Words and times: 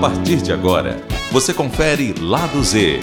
partir 0.00 0.40
de 0.40 0.52
agora, 0.52 1.04
você 1.32 1.52
confere 1.52 2.14
Lado 2.20 2.62
Z, 2.62 3.00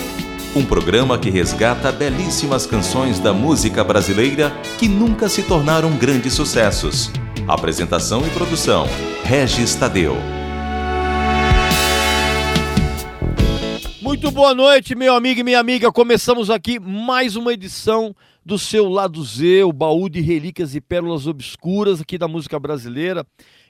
um 0.56 0.66
programa 0.66 1.20
que 1.20 1.30
resgata 1.30 1.92
belíssimas 1.92 2.66
canções 2.66 3.20
da 3.20 3.34
música 3.34 3.84
brasileira 3.84 4.50
que 4.80 4.88
nunca 4.88 5.28
se 5.28 5.44
tornaram 5.44 5.98
grandes 5.98 6.32
sucessos. 6.32 7.12
Apresentação 7.46 8.26
e 8.26 8.30
produção: 8.30 8.88
Regis 9.26 9.76
Tadeu. 9.76 10.16
Muito 14.02 14.32
boa 14.32 14.56
noite, 14.56 14.96
meu 14.96 15.16
amigo 15.16 15.42
e 15.42 15.44
minha 15.44 15.60
amiga. 15.60 15.92
Começamos 15.92 16.50
aqui 16.50 16.80
mais 16.80 17.36
uma 17.36 17.52
edição 17.52 18.16
do 18.46 18.58
seu 18.58 18.88
Lado 18.88 19.22
Z, 19.22 19.66
o 19.66 19.74
baú 19.74 20.08
de 20.08 20.22
relíquias 20.22 20.74
e 20.76 20.80
pérolas 20.80 21.28
obscuras 21.28 22.00
aqui 22.00 22.18
da 22.18 22.28
música 22.28 22.58
brasileira. 22.58 23.28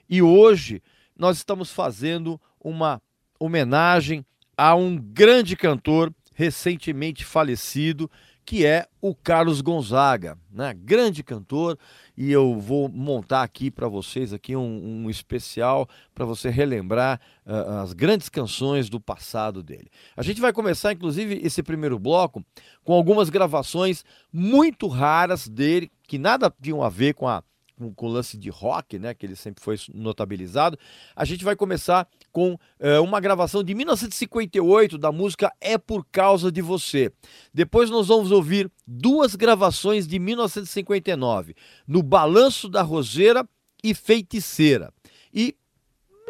E 0.08 0.22
hoje 0.22 0.80
nós 1.18 1.38
estamos 1.38 1.72
fazendo 1.72 2.40
uma 2.62 3.00
homenagem 3.38 4.24
a 4.56 4.74
um 4.74 4.96
grande 4.96 5.56
cantor 5.56 6.12
recentemente 6.34 7.24
falecido, 7.24 8.10
que 8.44 8.64
é 8.64 8.86
o 9.00 9.12
Carlos 9.12 9.60
Gonzaga, 9.60 10.38
né? 10.52 10.72
Grande 10.72 11.24
cantor, 11.24 11.76
e 12.16 12.30
eu 12.30 12.60
vou 12.60 12.88
montar 12.88 13.42
aqui 13.42 13.72
para 13.72 13.88
vocês 13.88 14.32
aqui 14.32 14.54
um, 14.54 15.04
um 15.04 15.10
especial 15.10 15.88
para 16.14 16.24
você 16.24 16.48
relembrar 16.48 17.20
uh, 17.44 17.80
as 17.82 17.92
grandes 17.92 18.28
canções 18.28 18.88
do 18.88 19.00
passado 19.00 19.64
dele. 19.64 19.90
A 20.16 20.22
gente 20.22 20.40
vai 20.40 20.52
começar, 20.52 20.92
inclusive, 20.92 21.40
esse 21.42 21.60
primeiro 21.60 21.98
bloco 21.98 22.44
com 22.84 22.92
algumas 22.92 23.28
gravações 23.28 24.04
muito 24.32 24.86
raras 24.86 25.48
dele, 25.48 25.90
que 26.06 26.16
nada 26.16 26.54
tinham 26.62 26.84
a 26.84 26.88
ver 26.88 27.14
com 27.14 27.26
a 27.26 27.42
com, 27.94 28.06
o 28.06 28.08
lance 28.08 28.36
de 28.36 28.48
rock, 28.48 28.98
né, 28.98 29.12
que 29.14 29.26
ele 29.26 29.36
sempre 29.36 29.62
foi 29.62 29.76
notabilizado, 29.92 30.78
a 31.14 31.24
gente 31.24 31.44
vai 31.44 31.54
começar 31.54 32.08
com 32.36 32.58
é, 32.78 33.00
uma 33.00 33.18
gravação 33.18 33.64
de 33.64 33.74
1958 33.74 34.98
da 34.98 35.10
música 35.10 35.50
É 35.58 35.78
Por 35.78 36.04
Causa 36.12 36.52
de 36.52 36.60
Você. 36.60 37.10
Depois 37.54 37.88
nós 37.88 38.08
vamos 38.08 38.30
ouvir 38.30 38.70
duas 38.86 39.34
gravações 39.34 40.06
de 40.06 40.18
1959, 40.18 41.54
No 41.88 42.02
Balanço 42.02 42.68
da 42.68 42.82
Roseira 42.82 43.48
e 43.82 43.94
Feiticeira. 43.94 44.92
E 45.32 45.56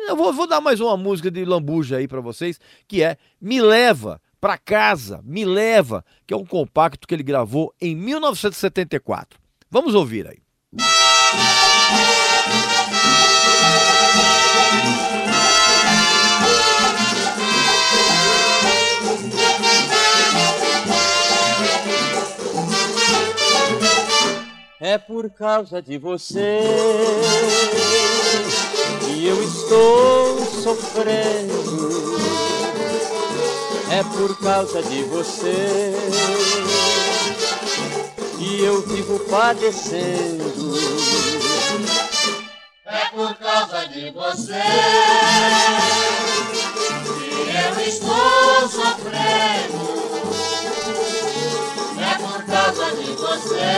eu 0.06 0.14
vou, 0.14 0.32
vou 0.32 0.46
dar 0.46 0.60
mais 0.60 0.78
uma 0.78 0.96
música 0.96 1.28
de 1.28 1.44
Lambuja 1.44 1.96
aí 1.96 2.06
para 2.06 2.20
vocês, 2.20 2.60
que 2.86 3.02
é 3.02 3.16
Me 3.40 3.60
Leva 3.60 4.22
para 4.40 4.56
Casa, 4.56 5.20
Me 5.24 5.44
Leva, 5.44 6.04
que 6.24 6.32
é 6.32 6.36
um 6.36 6.46
compacto 6.46 7.08
que 7.08 7.16
ele 7.16 7.24
gravou 7.24 7.74
em 7.80 7.96
1974. 7.96 9.40
Vamos 9.68 9.92
ouvir 9.92 10.28
aí. 10.28 10.38
É 24.88 24.98
por 24.98 25.28
causa 25.30 25.82
de 25.82 25.98
você 25.98 26.60
que 29.04 29.26
eu 29.26 29.42
estou 29.42 30.38
sofrendo. 30.62 32.16
É 33.90 34.04
por 34.04 34.38
causa 34.38 34.80
de 34.84 35.02
você 35.02 35.92
que 38.38 38.62
eu 38.62 38.80
vivo 38.82 39.18
padecendo. 39.28 40.76
É 42.84 43.06
por 43.06 43.34
causa 43.38 43.88
de 43.88 44.12
você 44.12 44.62
que 47.42 47.56
eu 47.56 47.80
estou 47.88 48.68
sofrendo. 48.68 50.05
Causa 52.46 52.94
de 52.94 53.12
você 53.12 53.74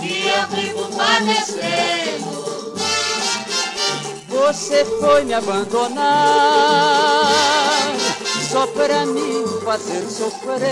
que 0.00 0.28
eu 0.28 0.46
vivo 0.48 0.88
padecendo. 0.96 2.74
Você 4.28 4.84
foi 4.84 5.24
me 5.24 5.34
abandonar 5.34 6.00
só 8.50 8.66
para 8.68 9.04
me 9.06 9.46
fazer 9.62 10.02
sofrer. 10.10 10.70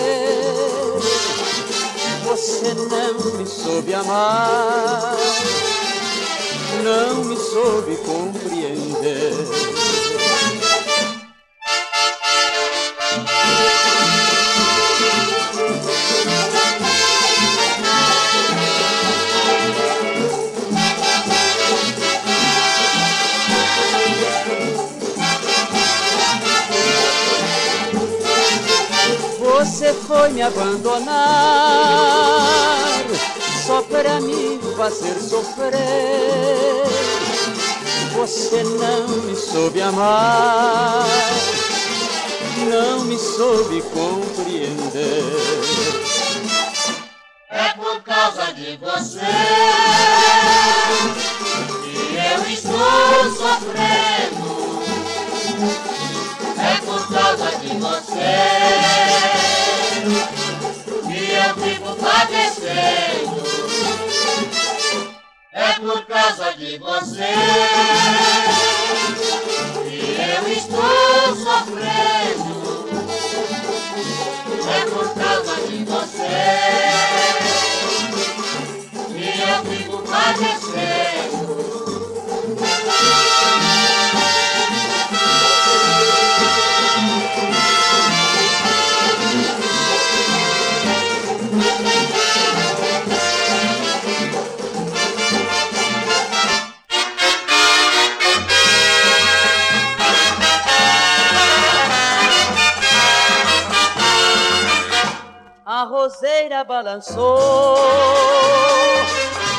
Você 2.24 2.74
não 2.74 3.38
me 3.38 3.46
soube 3.46 3.94
amar, 3.94 5.14
não 6.82 7.24
me 7.24 7.36
soube 7.36 7.96
compreender. 7.98 9.87
Foi 30.28 30.32
me 30.32 30.42
abandonar 30.42 31.14
só 33.66 33.80
para 33.82 34.20
me 34.20 34.60
fazer 34.76 35.18
sofrer. 35.20 35.78
Você 38.12 38.62
não 38.62 39.08
me 39.08 39.34
soube 39.36 39.80
amar, 39.80 41.06
não 42.68 43.04
me 43.04 43.18
soube 43.18 43.82
compreender. 43.82 45.24
É 47.50 47.68
por 47.74 48.02
causa 48.02 48.52
de 48.52 48.76
você 48.76 49.20
que 51.84 52.16
eu 52.16 52.44
estou 52.52 53.30
sofrendo. 53.36 54.58
É 56.58 56.76
por 56.84 57.08
causa 57.08 57.56
de 57.58 57.68
você 57.78 58.57
por 65.88 66.04
causa 66.04 66.52
de 66.52 66.76
você 66.76 67.32
que 69.88 70.20
eu 70.20 70.52
estou 70.52 71.34
sofrendo. 71.34 72.58
É 74.68 74.84
por 74.90 75.08
causa 75.14 75.54
de 75.66 75.84
você 75.84 76.44
que 79.14 79.28
eu 79.40 79.64
vivo 79.64 79.98
padecendo. 80.02 81.57
Balançou 106.82 107.76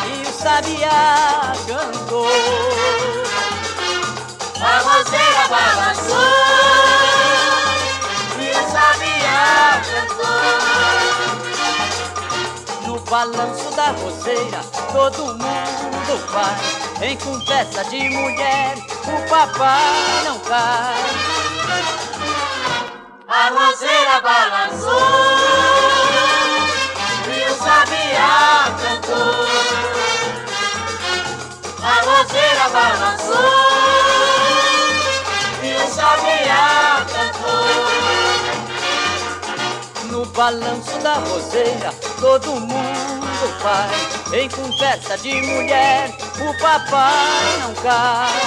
e 0.07 0.22
o 0.25 0.31
sabiá 0.31 1.51
cantou. 1.68 2.25
A 4.62 4.80
roseira 4.80 5.48
balançou 5.50 6.16
e 8.39 8.50
o 8.51 8.62
sabiá 8.71 9.81
cantou. 9.92 10.48
No 12.88 12.95
balanço 13.01 13.69
da 13.75 13.88
roseira 13.92 14.62
todo 14.94 15.25
mundo 15.25 16.13
vai. 16.31 16.57
Em 17.10 17.18
conversa 17.18 17.83
de 17.86 18.10
mulher 18.12 18.77
o 18.77 19.30
papai 19.30 20.24
não 20.24 20.39
cai. 20.39 21.04
A 23.27 23.50
roseira 23.50 24.22
balançou 24.22 25.28
cantou. 28.80 29.48
A 31.81 32.01
roseira 32.01 32.69
balançou 32.69 33.36
e 35.63 35.66
o 35.75 35.88
sabiá 35.94 37.06
cantou. 37.13 38.10
No 40.12 40.25
balanço 40.25 40.98
da 41.00 41.13
roseira 41.16 41.94
todo 42.19 42.60
mundo 42.60 43.60
vai. 43.62 43.89
Em 44.42 44.50
conversa 44.50 45.18
de 45.18 45.42
mulher 45.42 46.10
o 46.39 46.54
papai 46.62 47.57
não 47.62 47.74
cai. 47.75 48.42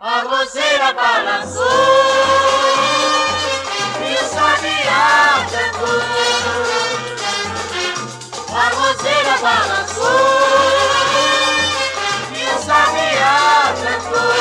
A 0.00 0.20
roseira 0.22 0.92
balançou 0.92 1.64
e 4.08 4.14
o 4.14 4.28
sabiá 4.28 5.46
cantou. 5.50 6.77
A 8.98 9.00
roseira 9.00 9.38
balançou 9.38 10.02
e 12.34 12.42
o 12.42 12.58
sabiá 12.58 13.72
cantou. 13.84 14.34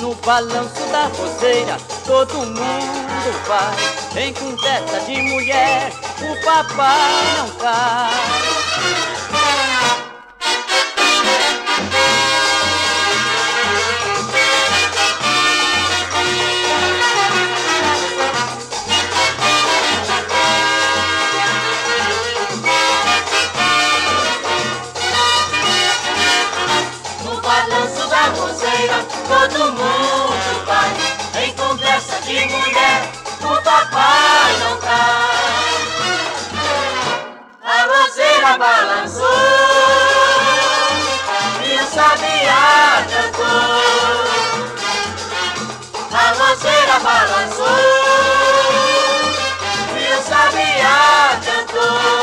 No 0.00 0.14
balanço 0.14 0.82
da 0.92 1.04
roseira 1.06 1.76
todo 2.06 2.34
mundo 2.34 3.32
vai 3.46 3.76
Em 4.24 4.32
conversa 4.34 5.00
de 5.00 5.20
mulher 5.20 5.92
o 6.20 6.44
papai 6.44 7.34
não 7.38 7.50
cai 7.56 9.11
todo 29.62 29.72
mundo 29.74 30.66
vai 30.66 31.44
em 31.44 31.52
conversa 31.54 32.20
de 32.22 32.44
mulher, 32.46 33.12
o 33.40 33.62
papai 33.62 34.56
não 34.58 34.76
cai. 34.78 35.82
A 37.62 37.86
roseira 37.86 38.58
balançou 38.58 39.26
e 41.64 41.80
o 41.80 41.86
sabiá 41.86 43.06
cantou. 43.12 44.22
A 46.12 46.26
roseira 46.42 46.98
balançou 46.98 47.66
e 49.96 50.12
o 50.12 50.22
sabiá 50.22 51.40
cantou. 51.44 52.21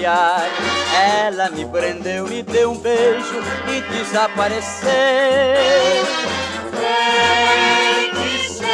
Olhar. 0.00 0.48
Ela 1.26 1.50
me 1.50 1.64
prendeu, 1.66 2.26
me 2.26 2.42
deu 2.42 2.72
um 2.72 2.78
beijo 2.78 3.42
e 3.68 3.80
desapareceu. 3.92 4.90
Feiticeira, 8.10 8.70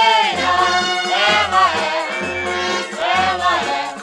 ela 1.34 1.66
é, 1.74 2.06
ela 3.28 3.52
é. 3.64 3.94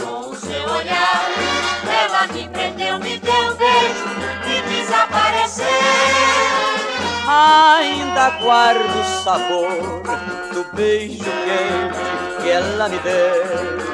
Com 0.00 0.30
o 0.30 0.36
seu 0.36 0.64
olhar, 0.64 1.28
ela 2.04 2.26
me 2.28 2.48
prendeu, 2.48 2.98
me 3.00 3.18
deu 3.18 3.32
um 3.32 3.54
beijo 3.54 4.06
e 4.46 4.62
desapareceu. 4.70 5.66
Ainda 7.26 8.30
guardo 8.42 9.00
o 9.00 9.04
sabor 9.24 10.02
do 10.52 10.64
beijo 10.76 11.24
quente 11.24 12.42
que 12.42 12.50
ela 12.50 12.88
me 12.88 12.98
deu 12.98 13.84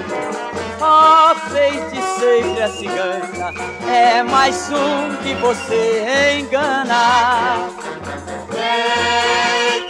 Oh, 0.83 1.35
feiticeira 1.51 2.67
cigana, 2.71 3.53
é 3.87 4.23
mais 4.23 4.71
um 4.71 5.15
que 5.23 5.35
você 5.35 6.39
engana. 6.41 7.69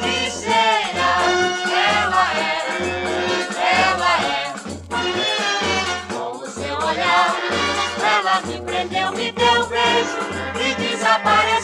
Feiticeira, 0.00 0.50
ela 1.70 2.26
é, 2.34 2.66
ela 3.86 4.14
é. 4.26 4.52
Com 6.12 6.38
o 6.38 6.46
seu 6.50 6.76
olhar, 6.76 7.36
ela 8.02 8.40
me 8.40 8.60
prendeu, 8.60 9.12
me 9.12 9.30
deu 9.30 9.62
um 9.62 9.66
beijo 9.66 10.18
e 10.60 10.74
desapareceu. 10.74 11.59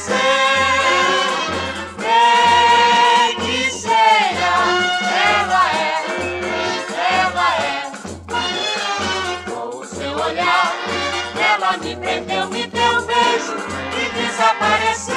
Me 12.16 12.22
prendeu, 12.22 12.48
me 12.48 12.66
deu 12.66 12.98
um 12.98 13.02
beijo 13.02 13.56
e 13.92 14.08
desapareceu. 14.14 15.16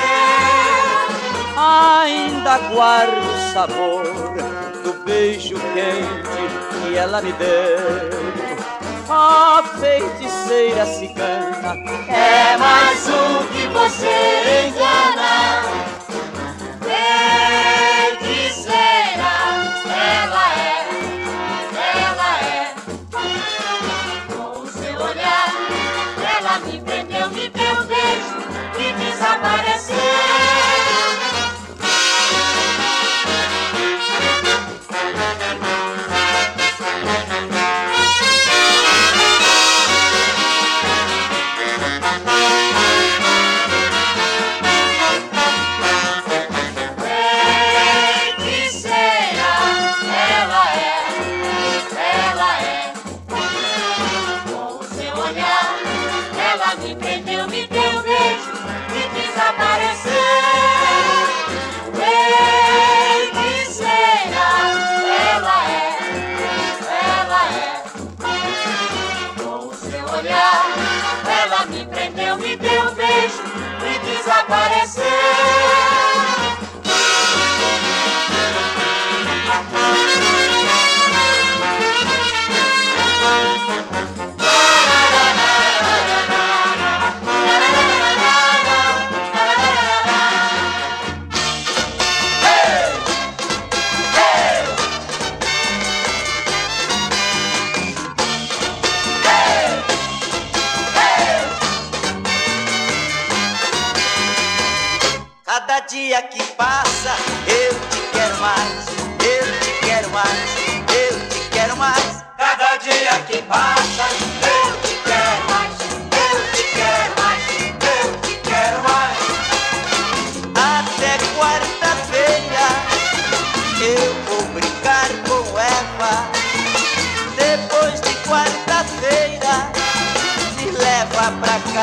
Ainda 1.55 2.57
guardo 2.73 3.17
o 3.17 3.53
sabor 3.53 4.03
do 4.83 4.93
beijo 5.05 5.55
quente 5.73 6.83
que 6.83 6.95
ela 6.95 7.21
me 7.21 7.31
deu. 7.33 8.09
Ó 9.09 9.59
oh, 9.59 9.79
feiticeira 9.79 10.85
cigana, 10.85 11.75
é 12.07 12.57
mais 12.57 13.07
um 13.07 13.47
que 13.47 13.67
você 13.67 14.67
engana. 14.67 15.88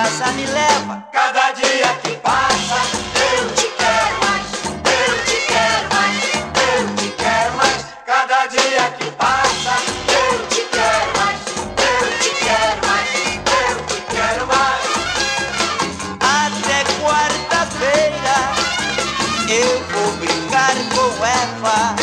Passa 0.06 0.32
me 0.32 0.46
leva. 0.46 1.04
Cada 1.12 1.52
dia 1.52 1.88
que 2.02 2.16
passa, 2.16 2.78
eu 3.14 3.54
te 3.54 3.66
quero 3.76 4.14
mais, 4.22 4.46
eu 4.64 5.24
te 5.24 5.36
quero 5.46 5.86
mais, 5.94 6.16
eu 6.68 6.96
te 6.96 7.08
quero 7.16 7.56
mais. 7.56 7.84
Cada 8.06 8.46
dia 8.46 8.90
que 8.98 9.10
passa, 9.12 9.74
eu 10.08 10.46
te 10.48 10.62
quero 10.70 11.08
mais, 11.18 11.40
eu 11.90 12.18
te 12.20 12.30
quero 12.44 12.86
mais, 12.86 13.08
eu 13.60 13.76
te 13.86 13.98
quero 14.14 14.46
mais. 14.46 14.84
Até 16.20 16.78
quarta-feira 17.00 18.36
eu 19.48 19.72
vou 19.90 20.12
brincar 20.18 20.74
com 20.94 21.08
Eva. 21.24 21.96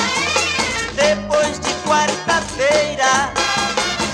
Depois 0.96 1.60
de 1.60 1.74
quarta-feira, 1.88 3.32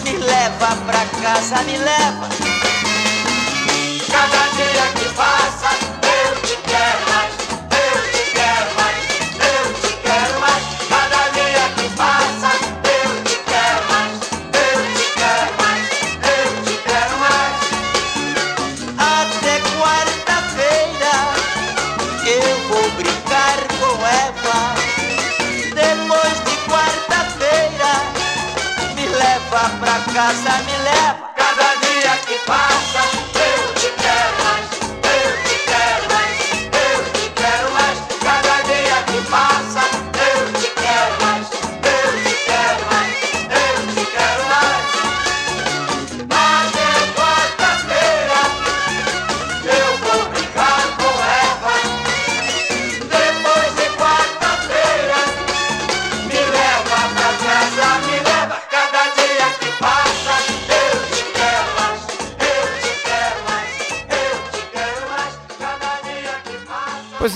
me 0.03 0.17
leva 0.17 0.75
pra 0.85 1.05
casa, 1.21 1.63
me 1.63 1.77
leva. 1.77 2.38
Passa, 5.49 5.88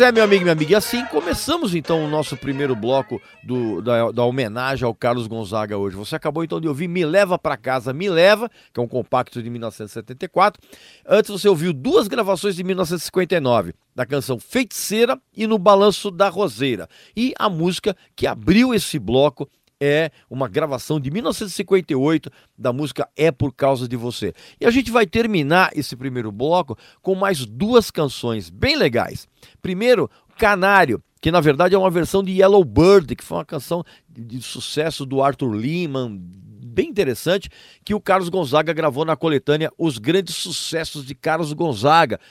é, 0.03 0.11
meu 0.11 0.23
amigo 0.23 0.41
e 0.41 0.43
minha 0.43 0.51
amiga, 0.53 0.71
e 0.73 0.75
assim 0.75 1.05
começamos 1.05 1.73
então 1.73 2.03
o 2.03 2.09
nosso 2.09 2.35
primeiro 2.35 2.75
bloco 2.75 3.21
do- 3.43 3.81
da, 3.81 4.11
da 4.11 4.23
homenagem 4.25 4.85
ao 4.85 4.93
Carlos 4.93 5.27
Gonzaga 5.27 5.77
hoje. 5.77 5.95
Você 5.95 6.15
acabou 6.15 6.43
então 6.43 6.59
de 6.59 6.67
ouvir 6.67 6.87
Me 6.89 7.05
Leva 7.05 7.39
Pra 7.39 7.55
Casa, 7.55 7.93
Me 7.93 8.09
Leva, 8.09 8.49
que 8.73 8.79
é 8.79 8.83
um 8.83 8.87
compacto 8.87 9.41
de 9.41 9.49
1974. 9.49 10.61
Antes 11.07 11.31
você 11.31 11.47
ouviu 11.47 11.71
duas 11.71 12.07
gravações 12.09 12.55
de 12.55 12.63
1959, 12.63 13.73
da 13.95 14.05
canção 14.05 14.37
Feiticeira 14.39 15.17
e 15.35 15.47
No 15.47 15.57
Balanço 15.57 16.11
da 16.11 16.27
Roseira. 16.27 16.87
E 17.15 17.33
a 17.39 17.49
música 17.49 17.95
que 18.15 18.27
abriu 18.27 18.73
esse 18.73 18.99
bloco 18.99 19.49
é 19.85 20.11
uma 20.29 20.47
gravação 20.47 20.97
de 20.97 21.11
1958 21.11 22.31
da 22.57 22.71
música 22.71 23.05
É 23.17 23.31
Por 23.33 23.53
Causa 23.53 23.85
de 23.85 23.97
Você. 23.97 24.33
E 24.61 24.65
a 24.65 24.71
gente 24.71 24.89
vai 24.89 25.05
terminar 25.05 25.71
esse 25.75 25.93
primeiro 25.97 26.31
bloco 26.31 26.77
com 27.01 27.13
mais 27.13 27.45
duas 27.45 27.91
canções 27.91 28.49
bem 28.49 28.77
legais. 28.77 29.27
Primeiro, 29.61 30.09
Canário, 30.37 31.03
que 31.21 31.29
na 31.29 31.41
verdade 31.41 31.75
é 31.75 31.77
uma 31.77 31.91
versão 31.91 32.23
de 32.23 32.31
Yellow 32.31 32.63
Bird, 32.63 33.13
que 33.13 33.23
foi 33.25 33.39
uma 33.39 33.45
canção 33.45 33.83
de, 34.07 34.41
sucesso 34.41 35.05
do 35.05 35.21
Arthur 35.21 35.51
Lehman, 35.51 36.17
bem 36.17 36.87
interessante, 36.87 37.49
que 37.83 37.93
o 37.93 37.99
Carlos 37.99 38.29
Gonzaga 38.29 38.71
gravou 38.71 39.03
na 39.03 39.17
coletânea 39.17 39.69
Os 39.77 39.97
Grandes 39.97 40.37
Sucessos 40.37 41.05
de 41.05 41.13
Carlos 41.13 41.51
Gonzaga, 41.51 42.21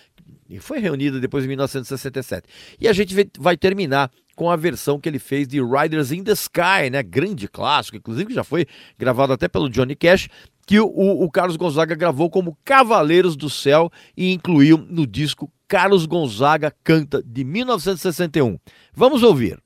e 0.48 0.58
foi 0.58 0.78
reunida 0.78 1.20
depois 1.20 1.44
de 1.44 1.48
1967. 1.48 2.48
E 2.80 2.88
a 2.88 2.92
gente 2.92 3.14
vai 3.38 3.56
terminar 3.56 4.10
com 4.34 4.50
a 4.50 4.56
versão 4.56 4.98
que 5.00 5.08
ele 5.08 5.18
fez 5.18 5.46
de 5.48 5.60
Riders 5.62 6.10
in 6.12 6.22
the 6.24 6.32
Sky, 6.32 6.90
né? 6.90 7.02
Grande 7.02 7.48
clássico, 7.48 7.96
inclusive 7.96 8.26
que 8.28 8.34
já 8.34 8.44
foi 8.44 8.66
gravado 8.98 9.32
até 9.32 9.48
pelo 9.48 9.68
Johnny 9.68 9.94
Cash, 9.94 10.28
que 10.66 10.78
o, 10.80 10.86
o- 10.86 11.30
Carlos 11.30 11.56
Gonzaga 11.56 11.94
gravou 11.94 12.30
como 12.30 12.56
Cavaleiros 12.64 13.34
do 13.36 13.50
Céu 13.50 13.90
e 14.16 14.32
incluiu 14.32 14.78
no 14.88 15.06
disco 15.06 15.50
Carlos 15.66 16.06
Gonzaga 16.06 16.72
Canta 16.84 17.22
de 17.22 17.44
1961. 17.44 18.58
Vamos 18.94 19.22
ouvir. 19.22 19.58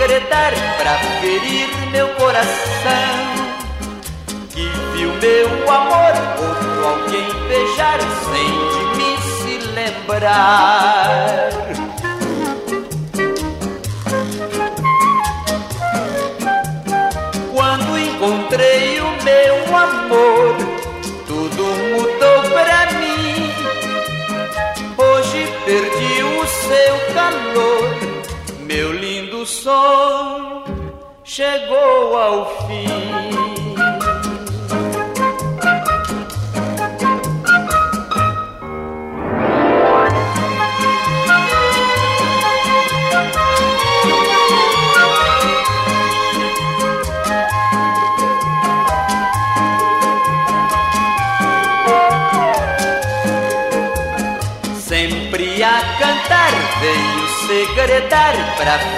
Secretar 0.00 0.52
pra 0.78 0.94
ferir 1.20 1.68
meu 1.90 2.08
coração. 2.14 2.48
Que 4.48 4.66
viu 4.94 5.12
meu 5.12 5.70
amor 5.70 6.14
outro 6.38 6.88
alguém 6.88 7.28
beijar 7.48 8.00
sem 8.00 8.50
de 8.70 8.82
mim 8.96 9.16
se 9.20 9.54
lembrar. 9.74 11.50
Sonho 29.70 30.64
chegou 31.22 32.16
ao 32.18 32.66
fim. 32.66 33.39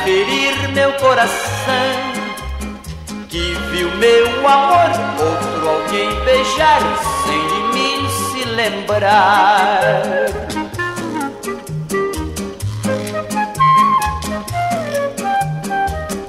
Ferir 0.05 0.69
meu 0.73 0.93
coração. 0.95 2.13
Que 3.29 3.55
viu 3.71 3.91
meu 3.97 4.49
amor 4.49 4.91
outro 5.19 5.69
alguém 5.69 6.11
beijar 6.25 6.81
sem 7.25 7.47
de 7.47 7.61
mim 7.75 8.09
se 8.09 8.45
lembrar. 8.45 10.03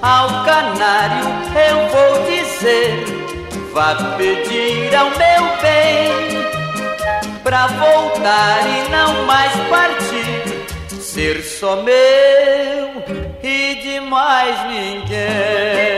Ao 0.02 0.44
canário 0.46 1.26
eu 1.56 1.78
vou 1.90 2.12
dizer, 2.30 3.06
vá 3.74 3.96
pedir 4.18 4.96
ao 4.96 5.10
meu 5.10 5.44
bem 5.62 6.14
pra 7.44 7.68
voltar 7.68 8.68
e 8.68 8.90
não 8.90 9.26
mais 9.26 9.54
partir, 9.70 11.00
ser 11.00 11.42
só 11.42 11.78
meu 11.84 12.93
e 13.44 13.76
de 13.76 14.00
mais 14.00 14.68
ninguém. 14.68 15.94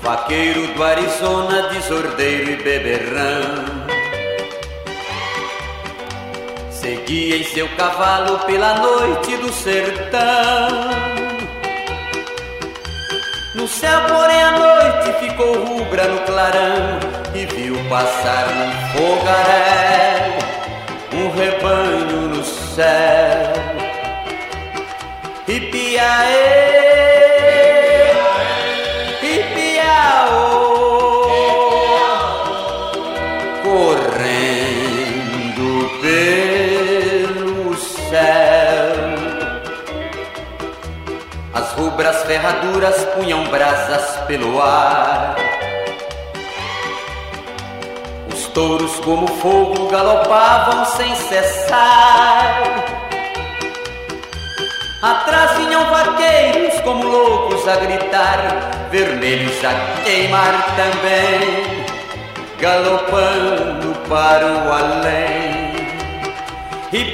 vaqueiro 0.00 0.66
do 0.74 0.82
Arizona, 0.82 1.68
desordeiro 1.68 2.52
e 2.52 2.56
beberrão. 2.56 3.81
Seguia 6.82 7.36
em 7.36 7.44
seu 7.44 7.68
cavalo 7.76 8.40
pela 8.40 8.74
noite 8.80 9.36
do 9.36 9.52
sertão. 9.52 10.90
No 13.54 13.68
céu, 13.68 14.00
porém, 14.08 14.42
a 14.42 14.50
noite 14.50 15.12
ficou 15.20 15.64
rubra 15.64 16.08
no 16.08 16.18
clarão 16.22 16.98
e 17.36 17.46
viu 17.46 17.76
passar 17.88 18.48
num 18.48 18.72
fogaréu 18.98 20.32
um 21.14 21.30
rebanho 21.30 22.28
no 22.30 22.44
céu. 22.44 23.52
E 25.46 25.60
piaê, 25.60 27.11
ferraduras 42.32 43.04
punham 43.14 43.44
brasas 43.44 44.16
pelo 44.26 44.62
ar. 44.62 45.36
Os 48.32 48.46
touros, 48.54 48.94
como 49.00 49.26
fogo, 49.28 49.88
galopavam 49.88 50.82
sem 50.86 51.14
cessar. 51.14 52.62
Atrás 55.02 55.58
vinham 55.58 55.84
vaqueiros 55.90 56.80
como 56.80 57.04
loucos 57.04 57.68
a 57.68 57.76
gritar, 57.76 58.70
vermelhos 58.90 59.62
a 59.62 60.02
queimar 60.02 60.54
também, 60.74 61.84
galopando 62.58 63.94
para 64.08 64.46
o 64.46 64.72
além. 64.72 65.76
E 66.94 67.04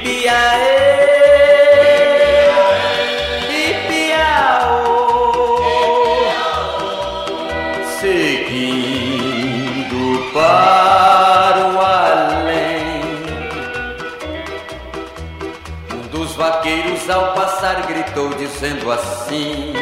passar 17.59 17.87
gritou 17.89 18.29
dizendo 18.35 18.91
assim: 18.93 19.73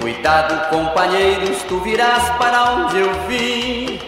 Cuidado, 0.00 0.68
companheiros, 0.68 1.62
tu 1.68 1.78
virás 1.80 2.28
para 2.30 2.72
onde 2.72 2.98
eu 2.98 3.12
vim. 3.28 4.00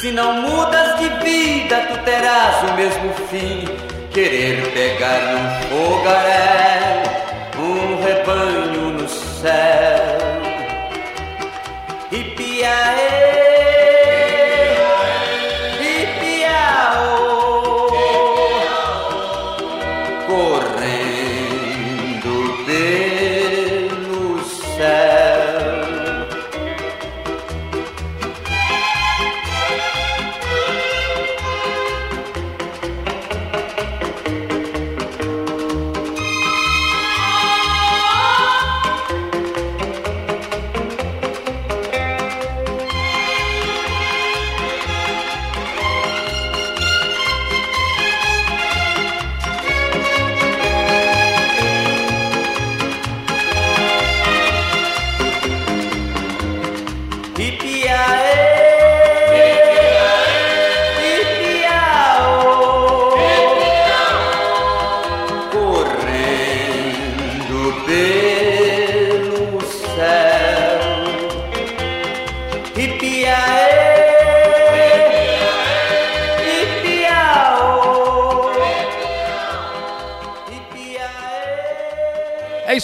Se 0.00 0.12
não 0.12 0.34
mudas 0.34 0.98
de 0.98 1.08
vida, 1.24 1.80
tu 1.88 1.98
terás 2.04 2.62
o 2.70 2.74
mesmo 2.74 3.14
fim. 3.30 3.64
Querer 4.12 4.70
pegar 4.72 5.20
num 5.32 5.68
fogaréu 5.68 6.45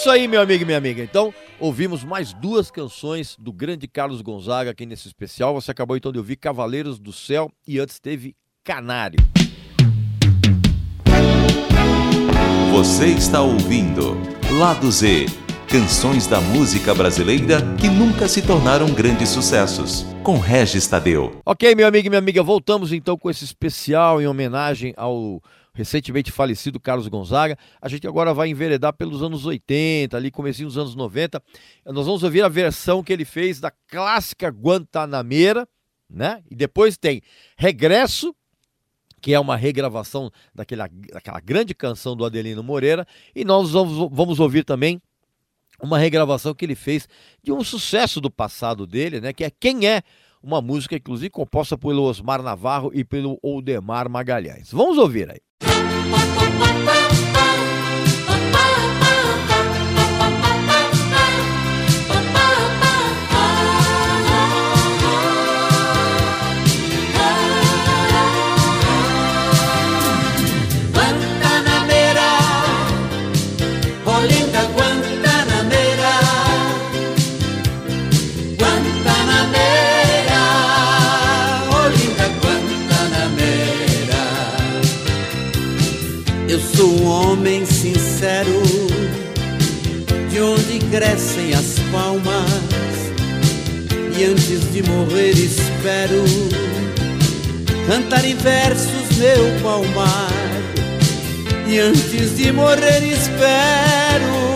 isso 0.02 0.10
aí, 0.10 0.26
meu 0.26 0.40
amigo 0.40 0.64
e 0.64 0.66
minha 0.66 0.78
amiga. 0.78 1.00
Então, 1.00 1.32
ouvimos 1.60 2.02
mais 2.02 2.32
duas 2.32 2.72
canções 2.72 3.36
do 3.38 3.52
grande 3.52 3.86
Carlos 3.86 4.20
Gonzaga 4.20 4.72
aqui 4.72 4.84
nesse 4.84 5.06
especial. 5.06 5.54
Você 5.54 5.70
acabou 5.70 5.96
então 5.96 6.10
de 6.10 6.18
ouvir 6.18 6.34
Cavaleiros 6.34 6.98
do 6.98 7.12
Céu 7.12 7.48
e 7.68 7.78
antes 7.78 8.00
teve 8.00 8.34
Canário. 8.64 9.20
Você 12.72 13.06
está 13.06 13.42
ouvindo 13.42 14.16
Lado 14.58 14.90
Z 14.90 15.26
Canções 15.68 16.26
da 16.26 16.40
música 16.40 16.92
brasileira 16.92 17.60
que 17.80 17.88
nunca 17.88 18.26
se 18.26 18.42
tornaram 18.42 18.92
grandes 18.92 19.28
sucessos. 19.28 20.04
Com 20.24 20.36
Regis 20.36 20.86
Tadeu. 20.86 21.40
Ok, 21.46 21.76
meu 21.76 21.86
amigo 21.86 22.08
e 22.08 22.10
minha 22.10 22.18
amiga, 22.18 22.42
voltamos 22.42 22.92
então 22.92 23.16
com 23.16 23.30
esse 23.30 23.44
especial 23.44 24.20
em 24.20 24.26
homenagem 24.26 24.92
ao 24.96 25.40
recentemente 25.74 26.30
falecido 26.30 26.78
Carlos 26.78 27.08
Gonzaga. 27.08 27.56
A 27.80 27.88
gente 27.88 28.06
agora 28.06 28.34
vai 28.34 28.48
enveredar 28.48 28.92
pelos 28.92 29.22
anos 29.22 29.46
80, 29.46 30.16
ali 30.16 30.30
comecinho 30.30 30.68
dos 30.68 30.78
anos 30.78 30.94
90. 30.94 31.42
Nós 31.86 32.06
vamos 32.06 32.22
ouvir 32.22 32.42
a 32.42 32.48
versão 32.48 33.02
que 33.02 33.12
ele 33.12 33.24
fez 33.24 33.60
da 33.60 33.70
clássica 33.70 34.48
Guantanameira, 34.48 35.66
né? 36.08 36.42
E 36.50 36.54
depois 36.54 36.96
tem 36.96 37.22
Regresso, 37.56 38.34
que 39.20 39.32
é 39.32 39.40
uma 39.40 39.56
regravação 39.56 40.30
daquela, 40.54 40.88
daquela 41.12 41.40
grande 41.40 41.74
canção 41.74 42.16
do 42.16 42.24
Adelino 42.24 42.62
Moreira. 42.62 43.06
E 43.34 43.44
nós 43.44 43.70
vamos, 43.70 44.10
vamos 44.12 44.40
ouvir 44.40 44.64
também 44.64 45.00
uma 45.80 45.98
regravação 45.98 46.54
que 46.54 46.64
ele 46.64 46.74
fez 46.74 47.08
de 47.42 47.52
um 47.52 47.64
sucesso 47.64 48.20
do 48.20 48.30
passado 48.30 48.86
dele, 48.86 49.20
né? 49.20 49.32
Que 49.32 49.44
é 49.44 49.50
Quem 49.50 49.86
é? 49.86 50.02
Uma 50.42 50.60
música, 50.60 50.96
inclusive, 50.96 51.30
composta 51.30 51.78
pelo 51.78 52.02
Osmar 52.02 52.42
Navarro 52.42 52.90
e 52.92 53.04
pelo 53.04 53.38
Oldemar 53.42 54.08
Magalhães. 54.08 54.72
Vamos 54.72 54.98
ouvir 54.98 55.30
aí. 55.30 55.91
Sou 86.76 86.90
um 86.90 87.06
homem 87.06 87.64
sincero, 87.66 88.62
de 90.30 90.40
onde 90.40 90.78
crescem 90.90 91.52
as 91.54 91.78
palmas, 91.90 92.50
e 94.18 94.24
antes 94.24 94.72
de 94.72 94.82
morrer 94.82 95.30
espero 95.32 96.24
cantar 97.86 98.24
em 98.24 98.34
versos 98.36 99.16
meu 99.16 99.60
palmar. 99.62 100.30
E 101.66 101.78
antes 101.78 102.36
de 102.36 102.52
morrer 102.52 103.02
espero 103.02 104.52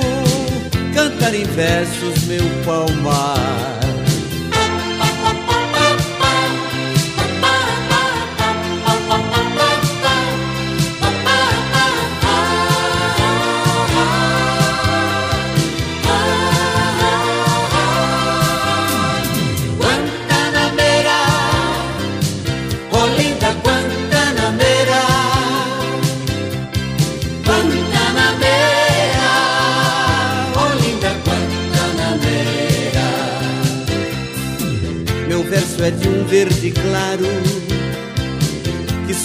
cantar 0.94 1.34
em 1.34 1.44
versos 1.44 2.24
meu 2.24 2.44
palmar. 2.64 3.75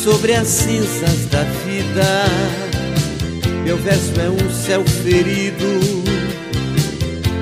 Sobre 0.03 0.33
as 0.33 0.47
cinzas 0.47 1.25
da 1.29 1.43
vida 1.65 2.61
meu 3.63 3.77
verso 3.77 4.11
é 4.19 4.29
um 4.29 4.51
céu 4.51 4.83
ferido 4.83 5.79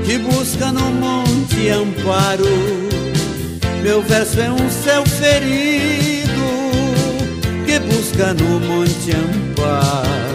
que 0.06 0.18
busca 0.18 0.72
no 0.72 0.92
monte 0.92 1.70
amparo. 1.70 2.46
Meu 3.82 4.02
verso 4.02 4.40
é 4.40 4.52
um 4.52 4.70
céu 4.70 5.04
ferido 5.06 6.30
que 7.66 7.80
busca 7.80 8.34
no 8.34 8.60
monte 8.60 9.12
amparo. 9.12 10.29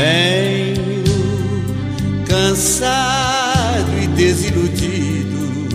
Venho 0.00 1.04
cansado 2.26 3.90
e 4.02 4.06
desiludido, 4.06 5.68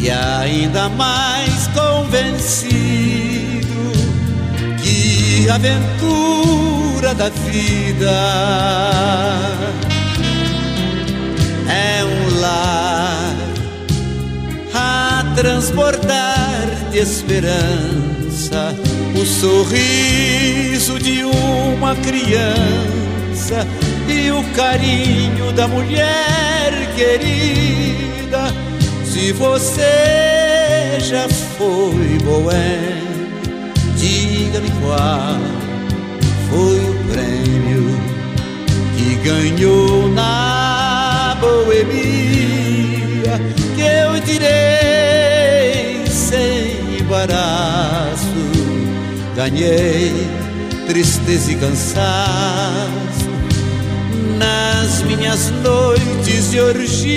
e 0.00 0.08
ainda 0.08 0.88
mais 0.90 1.66
convencido 1.74 2.76
que 4.80 5.48
a 5.50 5.56
aventura 5.56 7.14
da 7.14 7.30
vida 7.30 8.12
é 11.68 12.04
um 12.04 12.40
lar 12.40 13.34
transbordar 15.34 16.90
de 16.92 16.98
esperança 16.98 18.72
o 19.24 19.26
sorriso 19.26 20.98
de 20.98 21.24
uma 21.24 21.96
criança 21.96 23.66
e 24.06 24.30
o 24.30 24.44
carinho 24.54 25.50
da 25.52 25.66
mulher 25.66 26.70
querida. 26.94 28.52
Se 29.02 29.32
você 29.32 30.98
já 31.00 31.26
foi 31.56 32.18
boêmio, 32.22 33.32
diga-me 33.96 34.70
qual 34.82 35.40
foi 36.50 36.80
o 36.80 36.94
prêmio 37.10 37.98
que 38.94 39.14
ganhou 39.26 40.06
na 40.10 41.34
boemia 41.40 43.40
que 43.74 43.80
eu 43.80 44.20
direi 44.20 46.06
sem 46.08 46.98
embaraço. 47.00 48.23
Ganhei 49.34 50.12
tristeza 50.86 51.50
e 51.50 51.56
cansaço 51.56 53.28
nas 54.38 55.02
minhas 55.02 55.50
noites 55.62 56.50
de 56.50 56.60
orgia. 56.60 57.14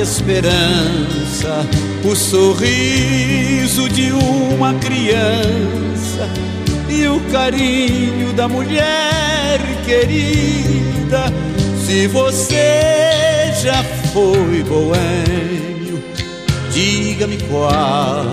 Esperança, 0.00 1.66
o 2.04 2.14
sorriso 2.14 3.88
de 3.88 4.12
uma 4.12 4.74
criança 4.74 6.28
e 6.88 7.06
o 7.08 7.18
carinho 7.32 8.32
da 8.32 8.46
mulher 8.46 9.60
querida. 9.84 11.32
Se 11.84 12.06
você 12.06 13.52
já 13.62 13.82
foi 14.12 14.62
boêmio, 14.62 16.02
diga-me 16.72 17.38
qual 17.48 18.24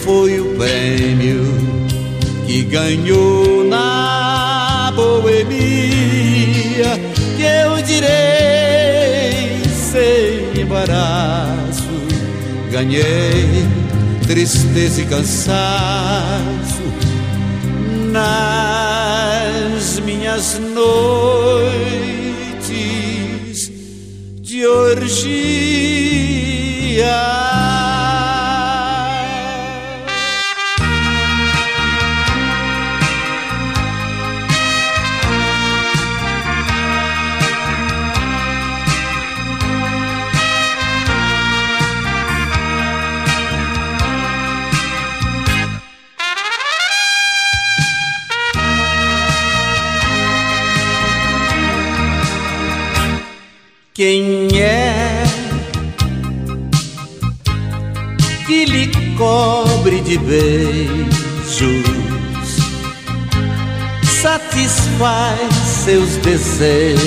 foi 0.00 0.40
o 0.40 0.56
prêmio 0.56 1.44
que 2.46 2.62
ganhou 2.62 3.64
na 3.64 4.92
boemia 4.96 6.40
que 7.36 7.42
eu 7.42 7.82
direi 7.82 9.60
sem 9.92 10.39
embaraço. 10.70 11.90
Ganhei 12.70 13.66
tristeza 14.26 15.02
e 15.02 15.06
cansaço. 15.06 16.80
Nas 18.12 19.98
minhas 20.00 20.58
noites 20.58 20.90
de 24.40 24.64
orgia 24.66 25.00
Quem 54.00 54.48
é 54.58 55.22
que 58.46 58.64
lhe 58.64 58.86
cobre 59.18 60.00
de 60.00 60.16
beijos, 60.16 61.60
satisfaz 64.22 65.52
seus 65.84 66.16
desejos 66.16 67.02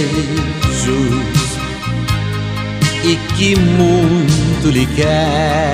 e 3.04 3.16
que 3.36 3.56
muito 3.56 4.70
lhe 4.70 4.86
quer? 4.96 5.74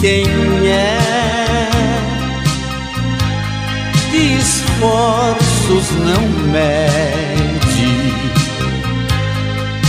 Quem 0.00 0.26
é 0.66 0.98
que 4.10 4.40
esforça 4.40 5.45
passos 5.66 5.90
não 5.92 6.22
mede. 6.52 7.90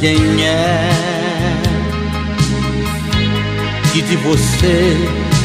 quem 0.00 0.44
é 0.44 0.90
que 3.92 4.02
de 4.02 4.16
você 4.16 4.96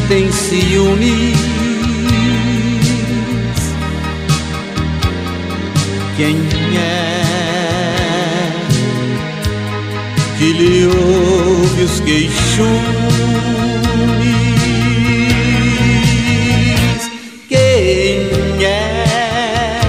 tem 0.07 0.31
ciúme? 0.31 1.50
Quem 6.21 6.37
é 6.77 7.23
que 10.37 10.53
lhe 10.53 10.85
ouve 10.85 11.81
os 11.83 11.99
queixumes, 12.01 12.69
quem 17.49 18.63
é 18.63 19.81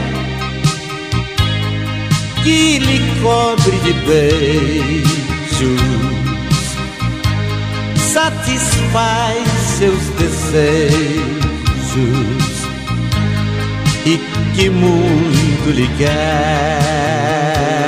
que 2.43 2.79
lhe 2.79 2.99
cobre 3.21 3.77
de 3.85 3.93
beijos, 4.07 5.03
satisfaz 8.11 9.49
seus 9.79 10.03
desejos? 10.19 11.43
E 14.07 14.19
que 14.57 14.71
muito 14.71 15.42
lhe 15.71 15.87
quer. 15.99 17.82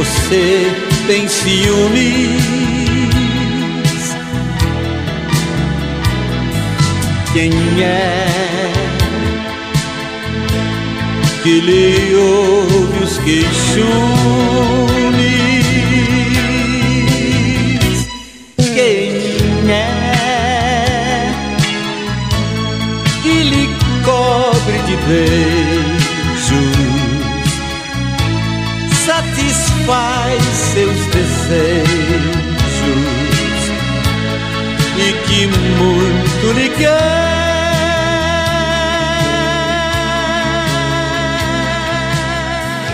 Você 0.00 0.72
tem 1.06 1.28
ciúmes. 1.28 2.40
Quem 7.34 7.52
é 7.82 8.26
que 11.42 11.60
lhe 11.60 12.14
ouve 12.14 13.04
os 13.04 13.18
queixumes? 13.18 13.60
Muito 35.50 36.58
lhe 36.58 36.68
quer. 36.76 37.40